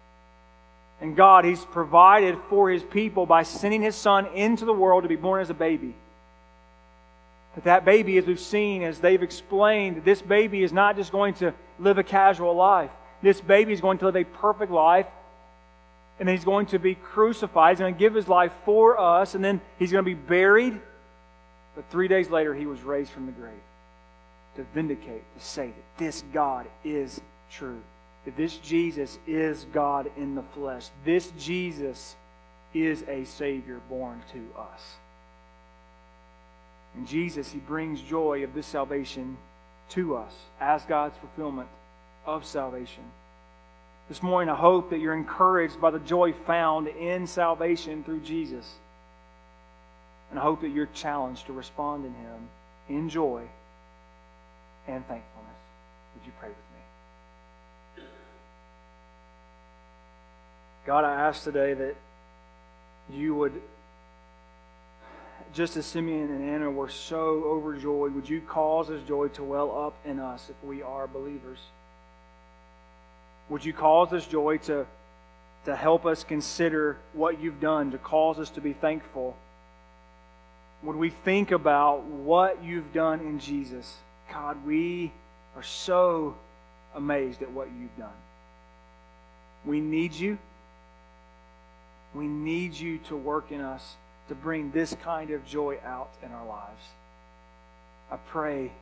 And 1.00 1.16
God, 1.16 1.44
He's 1.44 1.64
provided 1.64 2.38
for 2.48 2.70
His 2.70 2.82
people 2.82 3.26
by 3.26 3.42
sending 3.42 3.82
His 3.82 3.96
Son 3.96 4.26
into 4.26 4.64
the 4.64 4.72
world 4.72 5.02
to 5.02 5.08
be 5.08 5.16
born 5.16 5.40
as 5.40 5.50
a 5.50 5.54
baby. 5.54 5.94
But 7.54 7.64
that 7.64 7.84
baby, 7.84 8.18
as 8.18 8.26
we've 8.26 8.38
seen, 8.38 8.82
as 8.82 9.00
they've 9.00 9.22
explained, 9.22 10.04
this 10.04 10.20
baby 10.20 10.62
is 10.62 10.72
not 10.72 10.96
just 10.96 11.10
going 11.10 11.34
to 11.34 11.54
live 11.78 11.98
a 11.98 12.02
casual 12.04 12.54
life. 12.54 12.90
This 13.22 13.40
baby 13.40 13.72
is 13.72 13.80
going 13.80 13.98
to 13.98 14.04
live 14.04 14.16
a 14.16 14.24
perfect 14.24 14.70
life, 14.70 15.06
and 16.18 16.28
He's 16.28 16.44
going 16.44 16.66
to 16.66 16.78
be 16.78 16.94
crucified. 16.94 17.72
He's 17.72 17.80
going 17.80 17.94
to 17.94 17.98
give 17.98 18.14
His 18.14 18.28
life 18.28 18.52
for 18.64 18.98
us, 18.98 19.34
and 19.34 19.44
then 19.44 19.60
He's 19.78 19.92
going 19.92 20.04
to 20.04 20.08
be 20.08 20.14
buried. 20.14 20.80
But 21.74 21.84
three 21.90 22.08
days 22.08 22.30
later, 22.30 22.54
He 22.54 22.66
was 22.66 22.82
raised 22.82 23.10
from 23.10 23.26
the 23.26 23.32
grave 23.32 23.52
to 24.56 24.64
vindicate, 24.74 25.22
to 25.38 25.44
say 25.44 25.66
that 25.66 25.98
this 25.98 26.24
God 26.32 26.66
is 26.84 27.20
true, 27.50 27.80
that 28.24 28.36
this 28.36 28.56
Jesus 28.58 29.18
is 29.26 29.66
God 29.72 30.10
in 30.16 30.34
the 30.34 30.42
flesh. 30.42 30.86
This 31.04 31.30
Jesus 31.38 32.16
is 32.72 33.04
a 33.08 33.24
Savior 33.24 33.80
born 33.88 34.22
to 34.32 34.60
us. 34.60 34.96
And 36.94 37.06
Jesus, 37.06 37.52
He 37.52 37.58
brings 37.58 38.00
joy 38.00 38.42
of 38.42 38.54
this 38.54 38.66
salvation 38.66 39.36
to 39.90 40.16
us 40.16 40.32
as 40.60 40.82
God's 40.84 41.16
fulfillment 41.18 41.68
of 42.24 42.44
salvation. 42.44 43.04
This 44.08 44.22
morning, 44.22 44.48
I 44.48 44.56
hope 44.56 44.90
that 44.90 45.00
you're 45.00 45.14
encouraged 45.14 45.80
by 45.80 45.90
the 45.90 45.98
joy 45.98 46.32
found 46.32 46.86
in 46.86 47.26
salvation 47.26 48.04
through 48.04 48.20
Jesus. 48.20 48.74
And 50.30 50.38
I 50.38 50.42
hope 50.42 50.60
that 50.60 50.68
you're 50.68 50.86
challenged 50.86 51.46
to 51.46 51.52
respond 51.52 52.04
in 52.04 52.14
Him 52.14 52.48
in 52.88 53.08
joy 53.08 53.42
and 54.86 55.04
thankfulness. 55.06 55.56
Would 56.14 56.26
you 56.26 56.32
pray 56.38 56.50
with 56.50 56.58
me? 57.98 58.04
God, 60.86 61.04
I 61.04 61.14
ask 61.14 61.42
today 61.42 61.74
that 61.74 61.96
you 63.10 63.34
would, 63.34 63.60
just 65.52 65.76
as 65.76 65.84
Simeon 65.84 66.30
and 66.30 66.48
Anna 66.48 66.70
were 66.70 66.88
so 66.88 67.42
overjoyed, 67.44 68.14
would 68.14 68.28
you 68.28 68.40
cause 68.40 68.86
this 68.86 69.02
joy 69.02 69.26
to 69.28 69.42
well 69.42 69.76
up 69.76 69.96
in 70.04 70.20
us 70.20 70.48
if 70.48 70.64
we 70.64 70.80
are 70.80 71.08
believers? 71.08 71.58
Would 73.48 73.64
you 73.64 73.72
cause 73.72 74.10
this 74.10 74.26
joy 74.26 74.58
to, 74.58 74.86
to 75.66 75.76
help 75.76 76.04
us 76.04 76.24
consider 76.24 76.96
what 77.12 77.40
you've 77.40 77.60
done, 77.60 77.92
to 77.92 77.98
cause 77.98 78.38
us 78.38 78.50
to 78.50 78.60
be 78.60 78.72
thankful? 78.72 79.36
Would 80.82 80.96
we 80.96 81.10
think 81.10 81.52
about 81.52 82.04
what 82.04 82.62
you've 82.62 82.92
done 82.92 83.20
in 83.20 83.38
Jesus? 83.38 83.96
God, 84.32 84.64
we 84.66 85.12
are 85.54 85.62
so 85.62 86.36
amazed 86.94 87.42
at 87.42 87.50
what 87.50 87.68
you've 87.78 87.96
done. 87.96 88.10
We 89.64 89.80
need 89.80 90.12
you. 90.12 90.38
We 92.14 92.26
need 92.26 92.74
you 92.74 92.98
to 93.08 93.16
work 93.16 93.52
in 93.52 93.60
us 93.60 93.96
to 94.28 94.34
bring 94.34 94.70
this 94.70 94.96
kind 95.02 95.30
of 95.30 95.46
joy 95.46 95.78
out 95.84 96.10
in 96.22 96.32
our 96.32 96.46
lives. 96.46 96.82
I 98.10 98.16
pray 98.16 98.72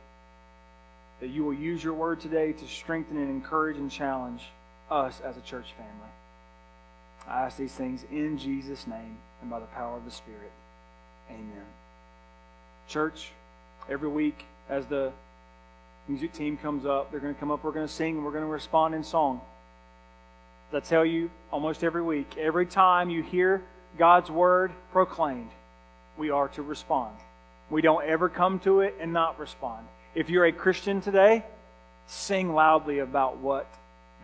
that 1.19 1.29
you 1.29 1.43
will 1.43 1.53
use 1.53 1.83
your 1.83 1.93
word 1.93 2.19
today 2.19 2.53
to 2.53 2.67
strengthen 2.67 3.17
and 3.17 3.29
encourage 3.29 3.77
and 3.77 3.89
challenge 3.89 4.43
us 4.89 5.21
as 5.21 5.37
a 5.37 5.41
church 5.41 5.73
family. 5.77 6.11
I 7.27 7.43
ask 7.43 7.57
these 7.57 7.73
things 7.73 8.05
in 8.11 8.37
Jesus' 8.37 8.85
name 8.87 9.17
and 9.41 9.49
by 9.49 9.59
the 9.59 9.65
power 9.67 9.97
of 9.97 10.05
the 10.05 10.11
Spirit. 10.11 10.51
Amen. 11.29 11.65
Church, 12.87 13.31
every 13.89 14.09
week 14.09 14.45
as 14.69 14.85
the 14.85 15.11
music 16.07 16.33
team 16.33 16.57
comes 16.57 16.85
up. 16.85 17.11
They're 17.11 17.19
going 17.19 17.33
to 17.33 17.39
come 17.39 17.51
up, 17.51 17.63
we're 17.63 17.71
going 17.71 17.87
to 17.87 17.93
sing, 17.93 18.15
and 18.15 18.25
we're 18.25 18.31
going 18.31 18.43
to 18.43 18.49
respond 18.49 18.93
in 18.93 19.03
song. 19.03 19.41
As 20.71 20.83
I 20.83 20.87
tell 20.87 21.05
you 21.05 21.29
almost 21.51 21.83
every 21.83 22.01
week, 22.01 22.37
every 22.37 22.65
time 22.65 23.09
you 23.09 23.23
hear 23.23 23.63
God's 23.97 24.29
word 24.29 24.71
proclaimed, 24.91 25.49
we 26.17 26.29
are 26.29 26.47
to 26.49 26.61
respond. 26.61 27.15
We 27.69 27.81
don't 27.81 28.05
ever 28.05 28.29
come 28.29 28.59
to 28.59 28.81
it 28.81 28.95
and 28.99 29.13
not 29.13 29.39
respond. 29.39 29.87
If 30.13 30.29
you're 30.29 30.45
a 30.45 30.51
Christian 30.51 31.01
today, 31.01 31.43
sing 32.07 32.53
loudly 32.53 32.99
about 32.99 33.37
what 33.37 33.67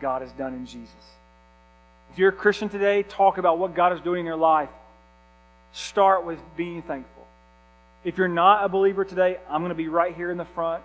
God 0.02 0.20
has 0.20 0.32
done 0.32 0.52
in 0.52 0.66
Jesus. 0.66 0.92
If 2.12 2.18
you're 2.18 2.28
a 2.28 2.32
Christian 2.32 2.68
today, 2.68 3.04
talk 3.04 3.38
about 3.38 3.58
what 3.58 3.74
God 3.74 3.94
is 3.94 4.00
doing 4.00 4.20
in 4.20 4.26
your 4.26 4.36
life. 4.36 4.68
Start 5.72 6.26
with 6.26 6.38
being 6.56 6.82
thankful. 6.82 7.26
If 8.04 8.18
you're 8.18 8.28
not 8.28 8.64
a 8.64 8.68
believer 8.68 9.04
today, 9.04 9.38
I'm 9.48 9.62
going 9.62 9.70
to 9.70 9.74
be 9.74 9.88
right 9.88 10.14
here 10.14 10.30
in 10.30 10.36
the 10.36 10.44
front. 10.44 10.82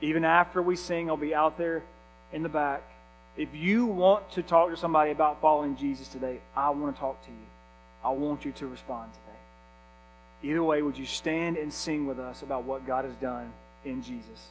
Even 0.00 0.24
after 0.24 0.60
we 0.60 0.74
sing, 0.74 1.08
I'll 1.08 1.16
be 1.16 1.34
out 1.34 1.56
there 1.56 1.84
in 2.32 2.42
the 2.42 2.48
back. 2.48 2.82
If 3.36 3.54
you 3.54 3.86
want 3.86 4.32
to 4.32 4.42
talk 4.42 4.70
to 4.70 4.76
somebody 4.76 5.10
about 5.10 5.40
following 5.40 5.76
Jesus 5.76 6.08
today, 6.08 6.40
I 6.56 6.70
want 6.70 6.96
to 6.96 7.00
talk 7.00 7.22
to 7.26 7.30
you. 7.30 7.46
I 8.02 8.10
want 8.10 8.44
you 8.44 8.52
to 8.52 8.66
respond 8.66 9.12
today. 9.12 10.50
Either 10.50 10.64
way, 10.64 10.82
would 10.82 10.96
you 10.96 11.06
stand 11.06 11.56
and 11.56 11.72
sing 11.72 12.06
with 12.06 12.18
us 12.18 12.42
about 12.42 12.64
what 12.64 12.86
God 12.86 13.04
has 13.04 13.14
done 13.16 13.52
in 13.84 14.02
Jesus? 14.02 14.48